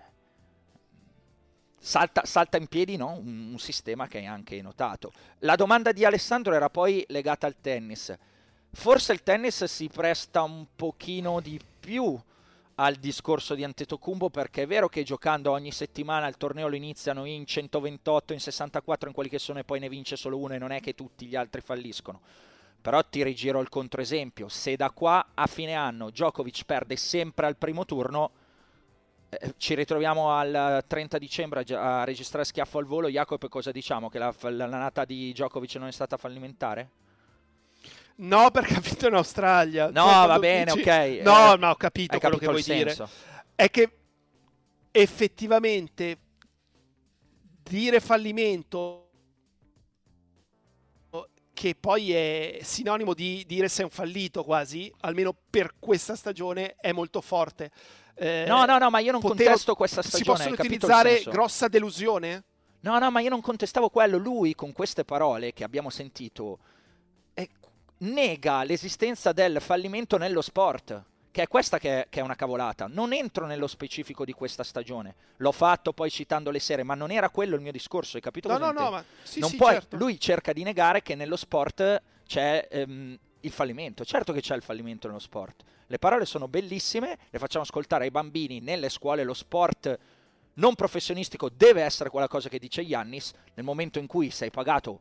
[1.78, 3.18] salta, salta in piedi no?
[3.18, 5.12] un, un, sistema che hai anche notato.
[5.40, 8.16] La domanda di Alessandro era poi legata al tennis.
[8.70, 12.18] Forse il tennis si presta un pochino di più
[12.80, 17.24] al discorso di Antetokounmpo perché è vero che giocando ogni settimana il torneo lo iniziano
[17.24, 20.58] in 128, in 64, in quelli che sono e poi ne vince solo uno e
[20.58, 22.20] non è che tutti gli altri falliscono.
[22.80, 27.56] Però ti rigiro il controesempio, se da qua a fine anno Djokovic perde sempre al
[27.56, 28.30] primo turno,
[29.58, 33.08] ci ritroviamo al 30 dicembre a, registrare schiaffo al volo.
[33.08, 34.08] Jacopo, cosa diciamo?
[34.08, 36.90] Che la, la nata di Djokovic non è stata fallimentare?
[38.16, 39.90] No, perché ha vinto in Australia.
[39.90, 40.88] No, cioè, va bene, dici...
[40.88, 41.20] ok.
[41.22, 42.94] No, eh, ma ho capito quello capito che vuoi dire.
[42.94, 43.10] Senso.
[43.54, 43.92] È che
[44.90, 46.18] effettivamente
[47.62, 49.07] dire fallimento
[51.58, 56.92] che poi è sinonimo di dire sei un fallito quasi, almeno per questa stagione, è
[56.92, 57.72] molto forte.
[58.14, 59.44] Eh, no, no, no, ma io non poter...
[59.46, 60.38] contesto questa stagione.
[60.38, 62.44] Si possono utilizzare grossa delusione?
[62.82, 64.18] No, no, ma io non contestavo quello.
[64.18, 66.60] Lui, con queste parole che abbiamo sentito,
[67.34, 67.48] eh,
[67.98, 71.02] nega l'esistenza del fallimento nello sport.
[71.30, 72.86] Che è questa che è, che è, una cavolata.
[72.88, 75.14] Non entro nello specifico di questa stagione.
[75.36, 78.16] L'ho fatto poi citando le serie, ma non era quello il mio discorso.
[78.16, 78.48] Hai capito?
[78.48, 79.96] No, no, no, ma sì, non sì, puoi, certo.
[79.96, 84.04] Lui cerca di negare che nello sport c'è ehm, il fallimento.
[84.04, 85.62] Certo che c'è il fallimento nello sport.
[85.86, 89.98] Le parole sono bellissime, le facciamo ascoltare ai bambini nelle scuole, lo sport
[90.54, 95.00] non professionistico deve essere quella cosa che dice Yannis, nel momento in cui sei pagato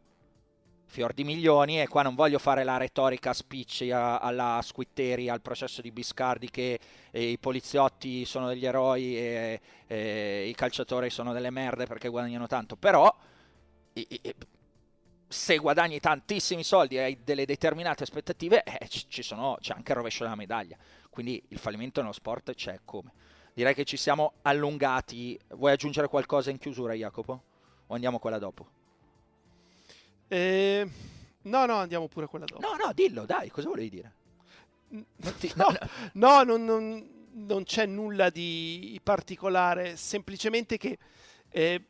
[0.87, 5.81] fior di milioni e qua non voglio fare la retorica speech alla Squitteri, al processo
[5.81, 6.79] di Biscardi che
[7.11, 12.47] eh, i poliziotti sono degli eroi e, e, i calciatori sono delle merde perché guadagnano
[12.47, 13.13] tanto, però
[13.93, 14.35] e,
[15.27, 18.87] se guadagni tantissimi soldi e hai delle determinate aspettative, eh,
[19.21, 20.77] sono, c'è anche il rovescio della medaglia.
[21.09, 23.11] Quindi il fallimento nello sport c'è come.
[23.53, 25.37] Direi che ci siamo allungati.
[25.49, 27.43] Vuoi aggiungere qualcosa in chiusura, Jacopo?
[27.87, 28.76] O andiamo quella dopo?
[30.27, 30.89] Eh,
[31.43, 32.61] no, no, andiamo pure quella dopo.
[32.61, 34.13] No, no, dillo, dai, cosa volevi dire?
[35.39, 35.67] Ti, no,
[36.13, 40.97] no, non, non, non, c'è nulla di particolare, semplicemente che
[41.49, 41.83] eh,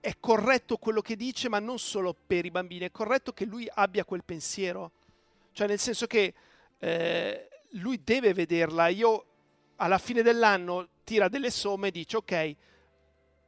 [0.00, 3.68] è corretto quello che dice, ma non solo per i bambini, è corretto che lui
[3.72, 4.92] abbia quel pensiero.
[5.52, 6.34] Cioè, nel senso che
[6.78, 8.88] eh, lui deve vederla.
[8.88, 9.24] Io
[9.76, 12.56] alla fine dell'anno tira delle somme e dice ok,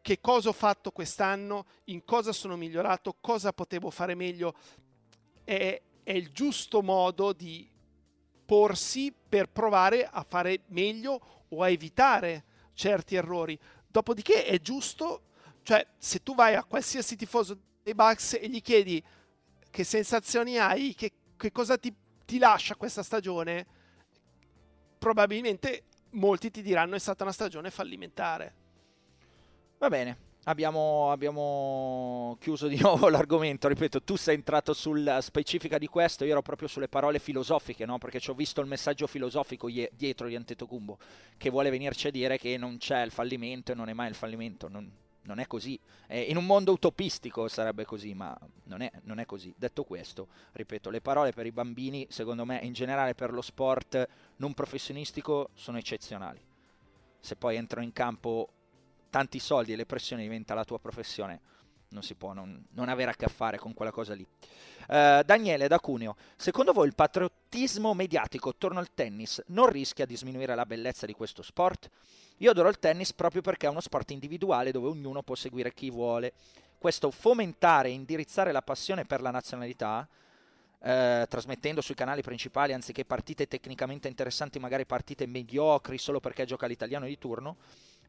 [0.08, 4.54] che cosa ho fatto quest'anno, in cosa sono migliorato, cosa potevo fare meglio.
[5.44, 7.70] È, è il giusto modo di
[8.46, 13.58] porsi per provare a fare meglio o a evitare certi errori.
[13.86, 15.24] Dopodiché è giusto,
[15.62, 19.04] cioè se tu vai a qualsiasi tifoso dei Bucks e gli chiedi
[19.68, 21.94] che sensazioni hai, che, che cosa ti,
[22.24, 23.66] ti lascia questa stagione,
[24.96, 25.82] probabilmente
[26.12, 28.67] molti ti diranno è stata una stagione fallimentare.
[29.78, 35.88] Va bene, Abbiamo, abbiamo, chiuso di nuovo l'argomento, ripeto, tu sei entrato sulla specifica di
[35.88, 37.98] questo, io ero proprio sulle parole filosofiche, no?
[37.98, 40.98] perché ci ho visto il messaggio filosofico ie- dietro di Antetokounmpo,
[41.36, 44.14] che vuole venirci a dire che non c'è il fallimento e non è mai il
[44.14, 44.90] fallimento, non,
[45.24, 45.78] non è così.
[46.06, 49.52] Eh, in un mondo utopistico sarebbe così, ma non è, non è, così.
[49.54, 54.08] Detto questo, ripeto, le parole per i bambini, secondo me, in generale per lo sport
[54.36, 56.40] non professionistico, sono eccezionali.
[57.20, 58.48] Se poi entrano in campo
[59.10, 61.40] tanti soldi e le pressioni diventa la tua professione,
[61.90, 64.26] non si può non, non avere a che fare con quella cosa lì.
[64.88, 70.16] Uh, Daniele da Cuneo, secondo voi il patriottismo mediatico attorno al tennis non rischia di
[70.16, 71.90] sminuire la bellezza di questo sport?
[72.38, 75.90] Io adoro il tennis proprio perché è uno sport individuale dove ognuno può seguire chi
[75.90, 76.32] vuole.
[76.78, 80.08] Questo fomentare e indirizzare la passione per la nazionalità,
[80.80, 86.68] eh, trasmettendo sui canali principali anziché partite tecnicamente interessanti, magari partite mediocri solo perché gioca
[86.68, 87.56] l'italiano di turno,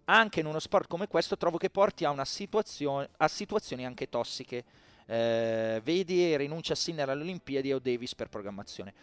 [0.09, 4.63] anche in uno sport come questo trovo che porti a, situazione, a situazioni anche tossiche.
[5.05, 8.93] Eh, vedi rinuncia a Sinner alle Olimpiadi o Davis per programmazione.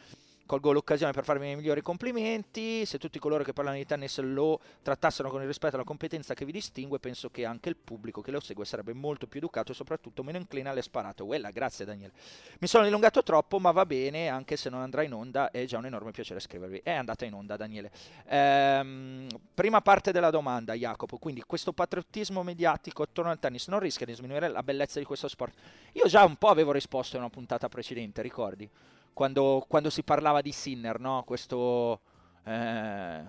[0.47, 2.87] Colgo l'occasione per farvi i migliori complimenti.
[2.87, 6.35] Se tutti coloro che parlano di tennis lo trattassero con il rispetto e la competenza
[6.35, 9.73] che vi distingue, penso che anche il pubblico che lo segue sarebbe molto più educato
[9.73, 11.25] e soprattutto meno incline alle sparate.
[11.25, 12.13] Quella, grazie Daniele.
[12.61, 15.79] Mi sono dilungato troppo, ma va bene, anche se non andrà in onda, è già
[15.79, 16.81] un enorme piacere scrivervi.
[16.85, 17.91] È andata in onda, Daniele.
[18.29, 21.19] Ehm, prima parte della domanda, Jacopo.
[21.19, 25.27] Quindi, questo patriottismo mediatico attorno al tennis non rischia di sminuire la bellezza di questo
[25.27, 25.55] sport?
[25.95, 28.71] Io già un po' avevo risposto in una puntata precedente, ricordi?
[29.17, 31.25] Quando, quando si parlava di Sinner, no?
[31.25, 32.03] questo
[32.45, 33.25] eh,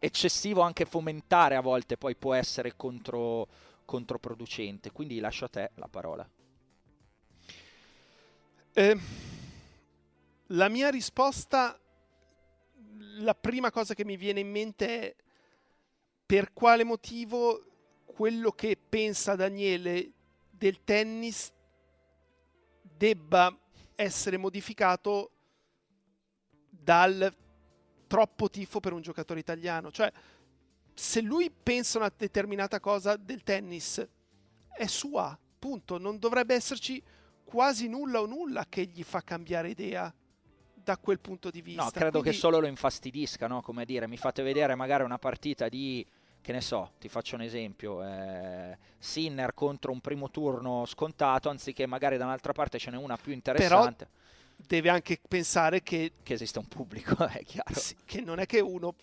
[0.00, 3.48] eccessivo anche fomentare a volte poi può essere contro,
[3.84, 4.90] controproducente.
[4.90, 6.26] Quindi lascio a te la parola.
[8.72, 8.98] Eh,
[10.46, 11.78] la mia risposta,
[13.18, 15.14] la prima cosa che mi viene in mente è
[16.24, 17.60] per quale motivo
[18.06, 20.12] quello che pensa Daniele
[20.50, 21.52] del tennis
[22.80, 23.54] debba
[24.02, 25.30] essere modificato
[26.68, 27.34] dal
[28.06, 29.90] troppo tifo per un giocatore italiano.
[29.90, 30.12] Cioè,
[30.94, 34.06] se lui pensa una determinata cosa del tennis,
[34.74, 35.98] è sua, punto.
[35.98, 37.02] Non dovrebbe esserci
[37.44, 40.12] quasi nulla o nulla che gli fa cambiare idea
[40.74, 41.84] da quel punto di vista.
[41.84, 42.30] No, credo Quindi...
[42.30, 43.60] che solo lo infastidisca, no?
[43.62, 46.04] Come dire, mi fate vedere magari una partita di
[46.42, 51.86] che ne so, ti faccio un esempio, eh, Sinner contro un primo turno scontato, anziché
[51.86, 54.08] magari da un'altra parte ce n'è una più interessante.
[54.10, 54.20] Però
[54.66, 57.74] deve anche pensare che, che esiste un pubblico, è chiaro.
[57.74, 58.94] Sì, che non è che uno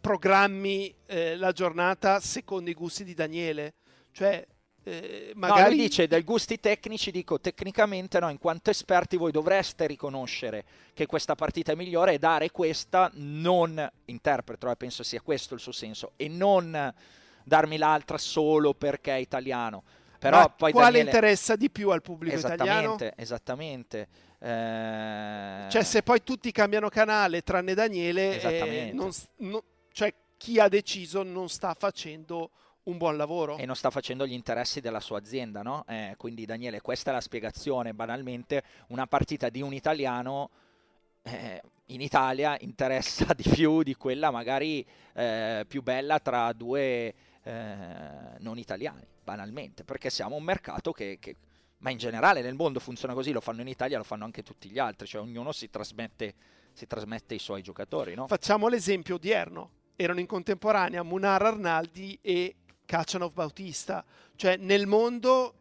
[0.00, 3.74] programmi eh, la giornata secondo i gusti di Daniele,
[4.12, 4.46] cioè
[4.90, 5.60] eh, magari...
[5.60, 10.64] No, lui dice dai gusti tecnici, dico tecnicamente no, in quanto esperti voi dovreste riconoscere
[10.92, 15.60] che questa partita è migliore e dare questa, non interpreto, eh, penso sia questo il
[15.60, 16.92] suo senso, e non
[17.44, 19.84] darmi l'altra solo perché è italiano.
[20.18, 21.10] Però Ma poi quale Daniele...
[21.10, 23.14] interessa di più al pubblico esattamente, italiano?
[23.16, 24.08] Esattamente,
[24.40, 25.66] eh...
[25.70, 29.60] Cioè se poi tutti cambiano canale tranne Daniele, eh, non, non,
[29.92, 32.50] cioè chi ha deciso non sta facendo
[32.90, 33.56] un buon lavoro.
[33.56, 35.84] E non sta facendo gli interessi della sua azienda, no?
[35.88, 40.50] Eh, quindi Daniele, questa è la spiegazione, banalmente una partita di un italiano
[41.22, 47.76] eh, in Italia interessa di più di quella magari eh, più bella tra due eh,
[48.38, 51.36] non italiani, banalmente, perché siamo un mercato che, che,
[51.78, 54.68] ma in generale nel mondo funziona così, lo fanno in Italia, lo fanno anche tutti
[54.68, 56.34] gli altri, cioè ognuno si trasmette,
[56.72, 58.26] si trasmette i suoi giocatori, no?
[58.26, 62.54] Facciamo l'esempio odierno, erano in contemporanea Munar Arnaldi e
[62.90, 64.04] Kachanov Bautista.
[64.34, 65.54] Cioè, nel mondo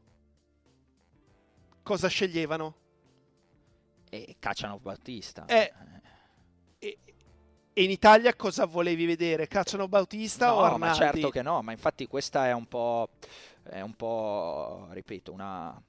[1.83, 2.73] cosa sceglievano?
[4.09, 5.45] E Kachanov Bautista.
[5.45, 5.71] Eh,
[6.79, 6.97] e,
[7.71, 9.47] e, in Italia cosa volevi vedere?
[9.47, 10.79] Kachanov Bautista no, o Arnaldi?
[10.79, 13.09] ma certo che no, ma infatti questa è un po',
[13.61, 15.79] è un po' ripeto, una,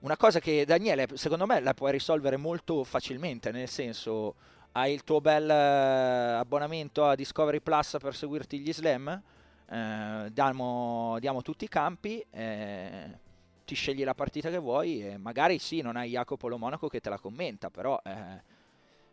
[0.00, 4.34] una cosa che Daniele, secondo me, la puoi risolvere molto facilmente, nel senso
[4.72, 9.22] hai il tuo bel eh, abbonamento a Discovery Plus per seguirti gli slam,
[9.70, 13.18] eh, diamo, diamo, tutti i campi, eh,
[13.64, 17.00] ti scegli la partita che vuoi e magari sì, non hai Jacopo Lo Monaco che
[17.00, 18.42] te la commenta, però eh,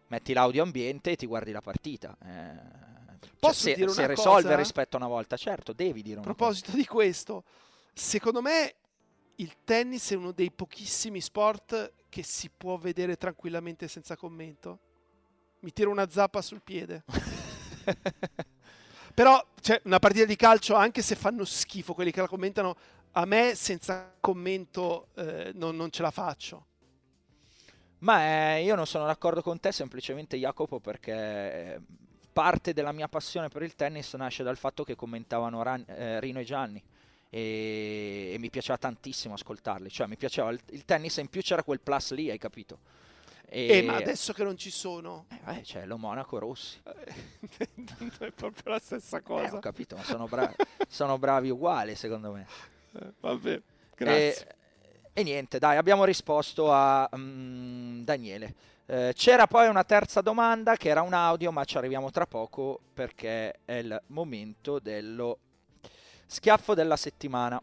[0.07, 2.15] metti l'audio ambiente e ti guardi la partita.
[2.23, 2.83] Eh,
[3.39, 4.55] Posso cioè, dire si, una si risolve cosa?
[4.55, 7.43] rispetto a una volta, certo, devi dire A proposito di questo,
[7.93, 8.75] secondo me
[9.37, 14.79] il tennis è uno dei pochissimi sport che si può vedere tranquillamente senza commento.
[15.59, 17.03] Mi tiro una zappa sul piede.
[19.15, 22.75] Però, cioè, una partita di calcio, anche se fanno schifo quelli che la commentano,
[23.13, 26.65] a me senza commento eh, non, non ce la faccio.
[27.99, 31.81] Ma eh, io non sono d'accordo con te, semplicemente Jacopo, perché eh,
[32.33, 36.41] parte della mia passione per il tennis nasce dal fatto che commentavano Ran- eh, Rino
[36.41, 36.83] e Gianni
[37.29, 41.41] e, e mi piaceva tantissimo ascoltarli, cioè mi piaceva il, il tennis e in più
[41.41, 42.79] c'era quel plus lì, hai capito?
[43.47, 46.79] E, Eh, ma adesso che non ci sono, eh, c'è lo Monaco Rossi.
[46.83, 49.55] eh, non è proprio la stessa Eh, cosa.
[49.57, 50.53] ho capito, ma sono, bra-
[50.87, 52.45] sono bravi uguali secondo me.
[52.95, 53.61] Eh, vabbè,
[53.93, 54.47] grazie.
[55.11, 58.55] E, e niente, dai, abbiamo risposto a mm, Daniele.
[58.85, 62.79] Eh, c'era poi una terza domanda che era un audio, ma ci arriviamo tra poco
[62.93, 65.39] perché è il momento dello
[66.25, 67.61] schiaffo della settimana.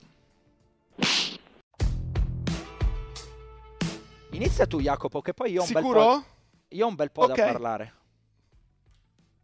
[4.33, 6.25] Inizia tu, Jacopo, che poi io ho un bel po', Sicuro?
[6.69, 7.35] io ho un bel po' Ok.
[7.35, 7.95] da parlare.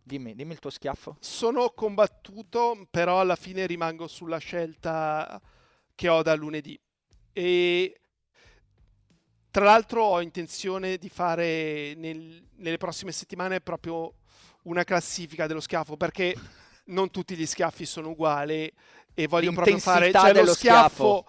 [0.02, 1.16] Dimmi, dimmi il tuo schiaffo.
[1.20, 5.38] Sono combattuto, però alla fine rimango sulla scelta
[5.94, 6.78] che ho da lunedì.
[7.34, 8.00] E
[9.50, 14.14] tra l'altro ho intenzione di fare nel- nelle prossime settimane proprio
[14.62, 16.34] una classifica dello schiaffo, perché
[16.86, 18.72] non tutti gli schiaffi sono uguali
[19.12, 21.26] e voglio proprio fare cioè, lo dello schiaffo schiaffo.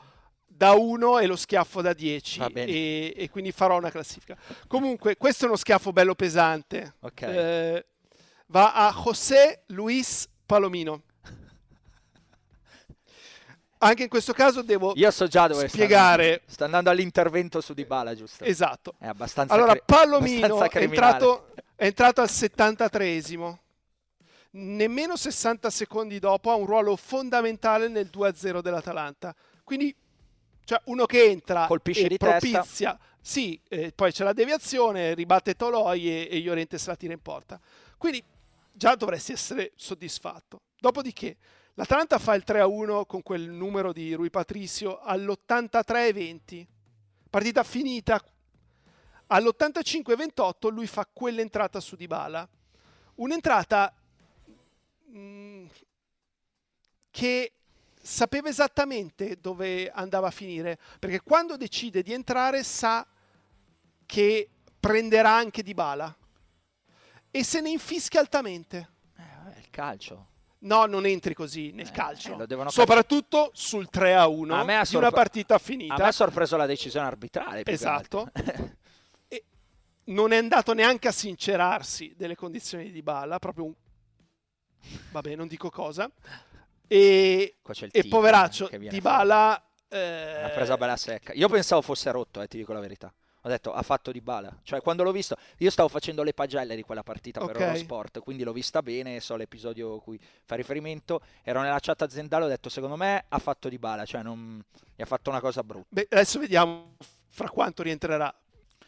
[0.60, 2.70] Da 1 e lo schiaffo da 10 Va bene.
[2.70, 4.36] e, e quindi farò una classifica.
[4.68, 6.96] Comunque, questo è uno schiaffo bello pesante.
[7.00, 7.22] Ok.
[7.22, 7.86] Eh,
[8.48, 11.04] va a José Luis Palomino.
[13.82, 16.24] Anche in questo caso devo Io so già dove sta spiegare.
[16.24, 16.44] andando.
[16.48, 18.44] Sta andando all'intervento su Dybala, giusto?
[18.44, 18.96] Esatto.
[19.00, 21.48] È abbastanza Allora, Palomino abbastanza è entrato,
[21.78, 23.58] è entrato al 73esimo.
[24.52, 29.34] Nemmeno 60 secondi dopo ha un ruolo fondamentale nel 2-0 dell'Atalanta.
[29.64, 29.96] Quindi,
[30.70, 32.38] cioè, uno che entra Colpisce e di testa.
[32.38, 33.00] propizia.
[33.20, 37.22] Sì, eh, poi c'è la deviazione, ribatte Toloi e, e Llorente se la tira in
[37.24, 37.60] porta.
[37.98, 38.24] Quindi
[38.72, 40.62] già dovresti essere soddisfatto.
[40.80, 41.38] Dopodiché
[41.74, 46.68] l'Atalanta fa il 3-1 con quel numero di Rui Patricio all'83-20.
[47.32, 48.24] Partita finita.
[49.26, 52.48] All'85-28 lui fa quell'entrata su Dybala.
[53.16, 53.92] Un'entrata
[55.06, 55.66] mh,
[57.10, 57.54] che
[58.10, 63.06] sapeva esattamente dove andava a finire, perché quando decide di entrare sa
[64.06, 64.50] che
[64.80, 66.16] prenderà anche Dybala
[67.30, 68.90] e se ne infischia altamente.
[69.16, 70.28] Eh, il calcio.
[70.62, 72.38] No, non entri così nel Eh, calcio.
[72.44, 75.96] eh, Soprattutto sul 3 a 1 A me di una partita A finita.
[75.96, 77.64] me ha sorpreso la decisione arbitrale.
[77.66, 78.30] Esatto.
[79.32, 79.44] E
[80.06, 83.74] non è andato neanche a sincerarsi delle condizioni di Balla, proprio un...
[85.12, 86.10] Vabbè, non dico cosa.
[86.92, 87.56] E,
[87.92, 89.00] e poveraccio di.
[89.00, 89.64] Bala...
[89.92, 91.34] L'ha presa bella secca.
[91.34, 93.14] Io pensavo fosse rotto, eh, ti dico la verità.
[93.44, 94.54] Ho detto, ha fatto di bala.
[94.64, 97.62] Cioè, quando l'ho visto, io stavo facendo le pagelle di quella partita per Ok.
[97.62, 101.22] Eurosport, quindi l'ho vista bene, so l'episodio a cui fa riferimento.
[101.44, 104.62] Ero nella chat aziendale, ho detto, secondo me ha fatto di bala, cioè non...
[104.96, 105.88] gli ha fatto una cosa brutta.
[105.90, 106.96] Beh, adesso vediamo
[107.30, 108.34] fra quanto rientrerà.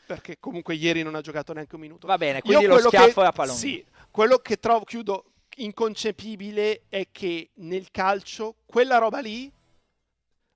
[0.06, 2.06] Perché comunque ieri non ha giocato neanche un minuto.
[2.06, 3.58] Va bene, Io quindi lo quello schiaffo che- è a Palomino.
[3.58, 9.52] Sì, quello che trovo, chiudo, inconcepibile è che nel calcio quella roba lì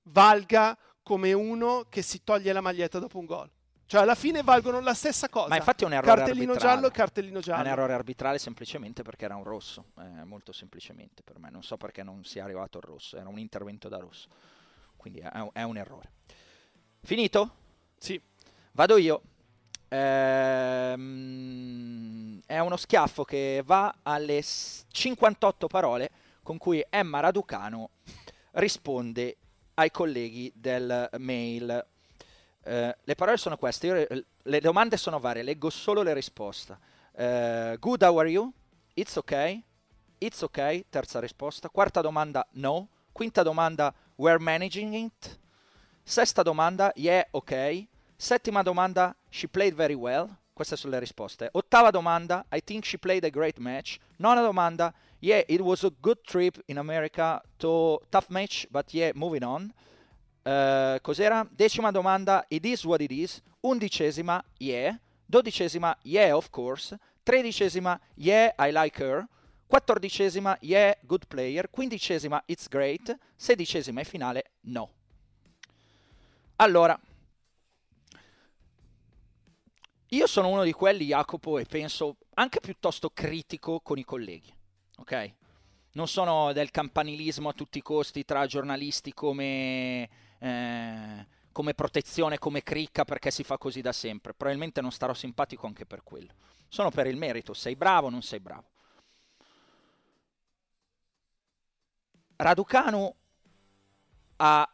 [0.08, 3.50] valga come uno che si toglie la maglietta dopo un gol.
[3.86, 5.46] Cioè alla fine valgono la stessa cosa.
[5.48, 6.74] Ma infatti è un errore Cartellino arbitrale.
[6.74, 7.62] giallo, cartellino È giallo.
[7.62, 11.50] un errore arbitrale semplicemente perché era un rosso, eh, molto semplicemente per me.
[11.50, 14.28] Non so perché non sia arrivato il rosso, era un intervento da rosso.
[14.96, 16.10] Quindi è un, è un errore.
[17.02, 17.54] Finito?
[17.96, 18.20] Sì.
[18.72, 19.22] Vado io.
[19.88, 21.60] Ehm,
[22.46, 26.10] è uno schiaffo che va alle s- 58 parole
[26.42, 27.90] con cui Emma Raducano
[28.52, 29.36] risponde
[29.74, 31.84] ai colleghi del mail.
[32.62, 36.78] Eh, le parole sono queste, io le, domande sono varie, leggo solo le risposte.
[37.12, 38.52] Eh, good, how are you?
[38.94, 39.62] It's okay.
[40.18, 41.68] It's okay, terza risposta.
[41.68, 42.88] Quarta domanda, no.
[43.12, 45.38] Quinta domanda, we're managing it.
[46.02, 47.86] Sesta domanda, yeah, ok.
[48.16, 50.28] Settima domanda, she played very well.
[50.54, 51.50] Queste sono le risposte.
[51.52, 53.98] Ottava domanda, I think she played a great match.
[54.16, 59.12] Nona domanda, yeah, it was a good trip in America to tough match, but yeah,
[59.14, 59.70] moving on.
[60.42, 61.46] Eh, cos'era?
[61.50, 63.42] Decima domanda, it is what it is.
[63.60, 64.96] Undicesima, yeah.
[65.26, 66.96] Dodicesima, yeah, of course.
[67.22, 69.26] Tredicesima, yeah, I like her.
[69.68, 71.68] Quattordicesima, yeah, good player.
[71.68, 73.14] Quindicesima, it's great.
[73.36, 74.88] Sedicesima e finale, no.
[76.56, 76.98] Allora,
[80.10, 84.54] io sono uno di quelli, Jacopo, e penso anche piuttosto critico con i colleghi,
[84.98, 85.34] ok?
[85.92, 92.62] Non sono del campanilismo a tutti i costi tra giornalisti come, eh, come protezione, come
[92.62, 94.34] cricca, perché si fa così da sempre.
[94.34, 96.34] Probabilmente non starò simpatico anche per quello.
[96.68, 98.68] Sono per il merito, sei bravo o non sei bravo.
[102.36, 103.14] Raducanu
[104.36, 104.70] ha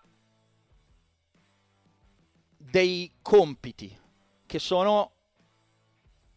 [2.57, 4.01] dei compiti
[4.45, 5.13] che sono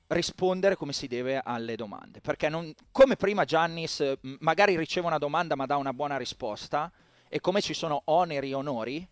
[0.08, 2.22] rispondere come si deve alle domande.
[2.22, 6.92] Perché non, come prima Giannis magari riceve una domanda ma dà una buona risposta,
[7.28, 9.08] e come ci sono oneri e onori,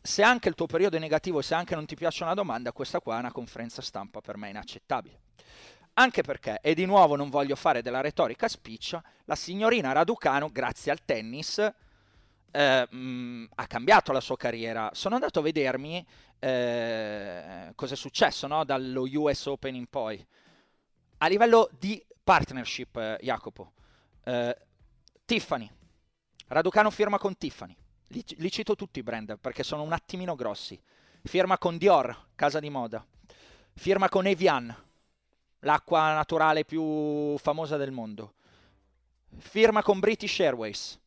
[0.00, 2.72] se anche il tuo periodo è negativo e se anche non ti piace una domanda,
[2.72, 5.20] questa qua è una conferenza stampa per me inaccettabile.
[5.94, 10.90] Anche perché, e di nuovo non voglio fare della retorica spiccia, la signorina Raducano, grazie
[10.90, 11.72] al tennis,
[12.52, 14.90] eh, ha cambiato la sua carriera.
[14.92, 16.06] Sono andato a vedermi
[16.38, 18.64] eh, cosa è successo no?
[18.64, 20.24] dallo US Open in poi.
[21.18, 23.72] A livello di partnership, eh, Jacopo,
[24.24, 24.56] eh,
[25.24, 25.70] Tiffany,
[26.52, 27.74] Raducano firma con Tiffany,
[28.08, 30.78] li, li cito tutti i brand perché sono un attimino grossi.
[31.22, 33.02] Firma con Dior, casa di moda.
[33.74, 34.74] Firma con Evian,
[35.60, 38.34] l'acqua naturale più famosa del mondo.
[39.38, 41.00] Firma con British Airways.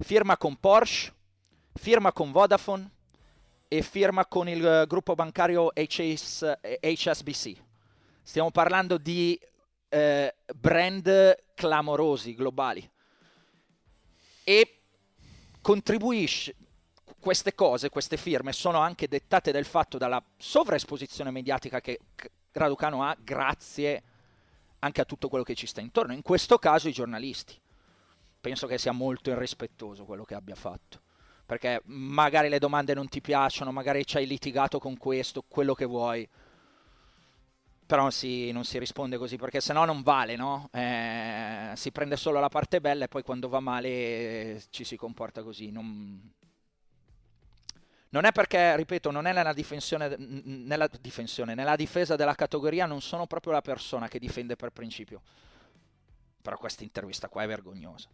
[0.00, 1.12] Firma con Porsche.
[1.74, 2.90] Firma con Vodafone.
[3.66, 7.56] E firma con il eh, gruppo bancario HS, HSBC.
[8.22, 9.38] Stiamo parlando di
[9.88, 12.88] eh, brand clamorosi, globali.
[14.44, 14.80] E
[15.60, 16.54] contribuisce,
[17.18, 21.98] queste cose, queste firme sono anche dettate dal fatto dalla sovraesposizione mediatica che
[22.52, 24.02] Raducano ha grazie
[24.78, 27.60] anche a tutto quello che ci sta intorno, in questo caso i giornalisti.
[28.40, 31.00] Penso che sia molto irrispettoso quello che abbia fatto,
[31.44, 35.84] perché magari le domande non ti piacciono, magari ci hai litigato con questo, quello che
[35.84, 36.28] vuoi,
[37.88, 40.68] però non si, non si risponde così, perché sennò non vale, no?
[40.72, 45.42] Eh, si prende solo la parte bella e poi quando va male ci si comporta
[45.42, 45.70] così.
[45.70, 46.32] Non,
[48.10, 53.00] non è perché, ripeto, non è nella difensione, nella difensione, nella difesa della categoria, non
[53.00, 55.22] sono proprio la persona che difende per principio.
[56.42, 58.08] Però questa intervista qua è vergognosa.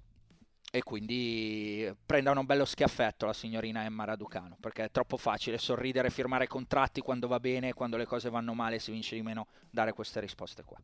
[0.75, 6.11] E quindi prenda un bello schiaffetto la signorina Emma Raducano, perché è troppo facile sorridere,
[6.11, 9.93] firmare contratti quando va bene, quando le cose vanno male, si vince di meno, dare
[9.93, 10.77] queste risposte qua.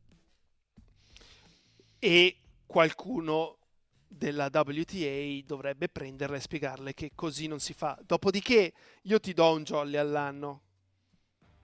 [1.99, 2.37] E
[2.67, 3.59] qualcuno
[4.07, 7.99] della WTA dovrebbe prenderla e spiegarle che così non si fa.
[8.07, 8.73] Dopodiché
[9.03, 10.61] io ti do un jolly all'anno.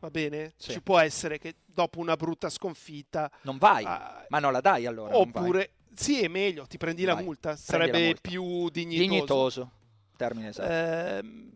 [0.00, 0.54] Va bene?
[0.56, 0.72] Sì.
[0.72, 3.30] Ci può essere che dopo una brutta sconfitta...
[3.42, 5.16] Non vai, uh, ma non la dai allora.
[5.16, 7.16] Oppure, sì, è meglio, ti prendi vai.
[7.16, 7.50] la multa.
[7.50, 8.20] Prendi Sarebbe la multa.
[8.20, 9.08] più dignitoso.
[9.08, 9.70] Dignitoso,
[10.16, 10.70] termine esatto.
[10.70, 11.48] Eh,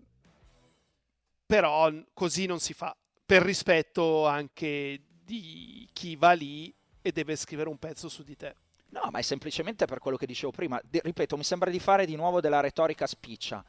[1.46, 2.96] però così non si fa.
[3.24, 8.54] Per rispetto anche di chi va lì e deve scrivere un pezzo su di te.
[8.90, 10.80] No, ma è semplicemente per quello che dicevo prima.
[10.84, 13.64] De- ripeto, mi sembra di fare di nuovo della retorica spiccia,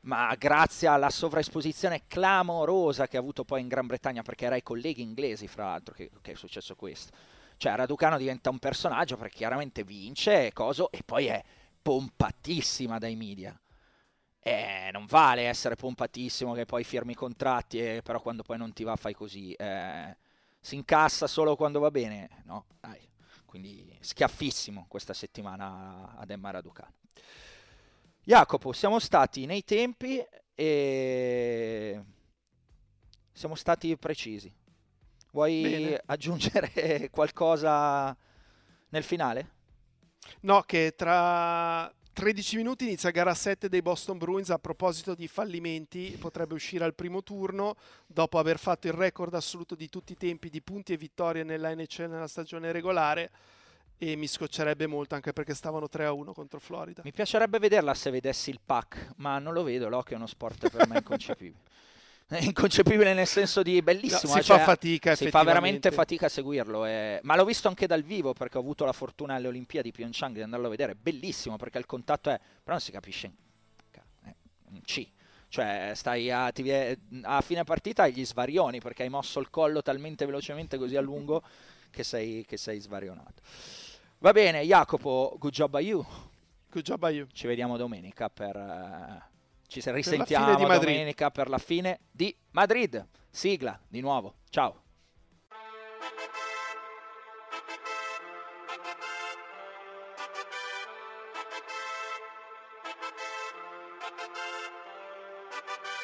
[0.00, 4.62] ma grazie alla sovraesposizione clamorosa che ha avuto poi in Gran Bretagna, perché era ai
[4.62, 7.16] colleghi inglesi, fra l'altro, che, che è successo questo.
[7.58, 11.44] Cioè, Raducano diventa un personaggio perché chiaramente vince e coso, e poi è
[11.82, 13.60] pompatissima dai media.
[14.40, 18.72] Eh, non vale essere pompatissimo che poi firmi i contratti, e, però quando poi non
[18.72, 19.52] ti va fai così.
[19.52, 20.16] Eh,
[20.60, 22.42] si incassa solo quando va bene?
[22.44, 23.06] No, dai
[23.48, 26.92] quindi schiaffissimo questa settimana ad Emma Raducano.
[28.22, 30.22] Jacopo, siamo stati nei tempi
[30.54, 32.04] e
[33.32, 34.52] siamo stati precisi.
[35.38, 36.02] Vuoi Bene.
[36.06, 38.16] aggiungere qualcosa
[38.88, 39.50] nel finale?
[40.40, 46.16] No, che tra 13 minuti inizia gara 7 dei Boston Bruins a proposito di fallimenti,
[46.18, 50.50] potrebbe uscire al primo turno dopo aver fatto il record assoluto di tutti i tempi
[50.50, 53.30] di punti e vittorie nella NHL nella stagione regolare
[53.96, 57.02] e mi scoccerebbe molto anche perché stavano 3-1 contro Florida.
[57.04, 60.68] Mi piacerebbe vederla se vedessi il pack, ma non lo vedo, l'occhio è uno sport
[60.68, 61.62] per me inconcepibile.
[62.28, 64.34] È inconcepibile nel senso di bellissimo.
[64.34, 66.84] No, si cioè, fa fatica, si fa veramente fatica a seguirlo.
[66.84, 67.20] Eh.
[67.22, 70.34] Ma l'ho visto anche dal vivo perché ho avuto la fortuna alle Olimpiadi di Pyeongchang
[70.34, 70.94] di andarlo a vedere.
[70.94, 72.38] Bellissimo perché il contatto è.
[72.38, 73.32] però non si capisce
[74.26, 74.34] eh,
[74.70, 75.08] un C.
[75.48, 76.70] Cioè, stai a, ti,
[77.22, 81.00] a fine partita hai gli svarioni perché hai mosso il collo talmente velocemente così a
[81.00, 81.42] lungo
[81.90, 83.40] che sei, che sei svarionato.
[84.18, 86.04] Va bene, Jacopo, good job a you.
[86.70, 87.26] Good job a you.
[87.32, 88.54] Ci vediamo domenica per.
[88.54, 89.36] Uh,
[89.68, 93.06] ci risentiamo domenica per la fine di Madrid.
[93.30, 94.36] Sigla di nuovo.
[94.48, 94.87] Ciao.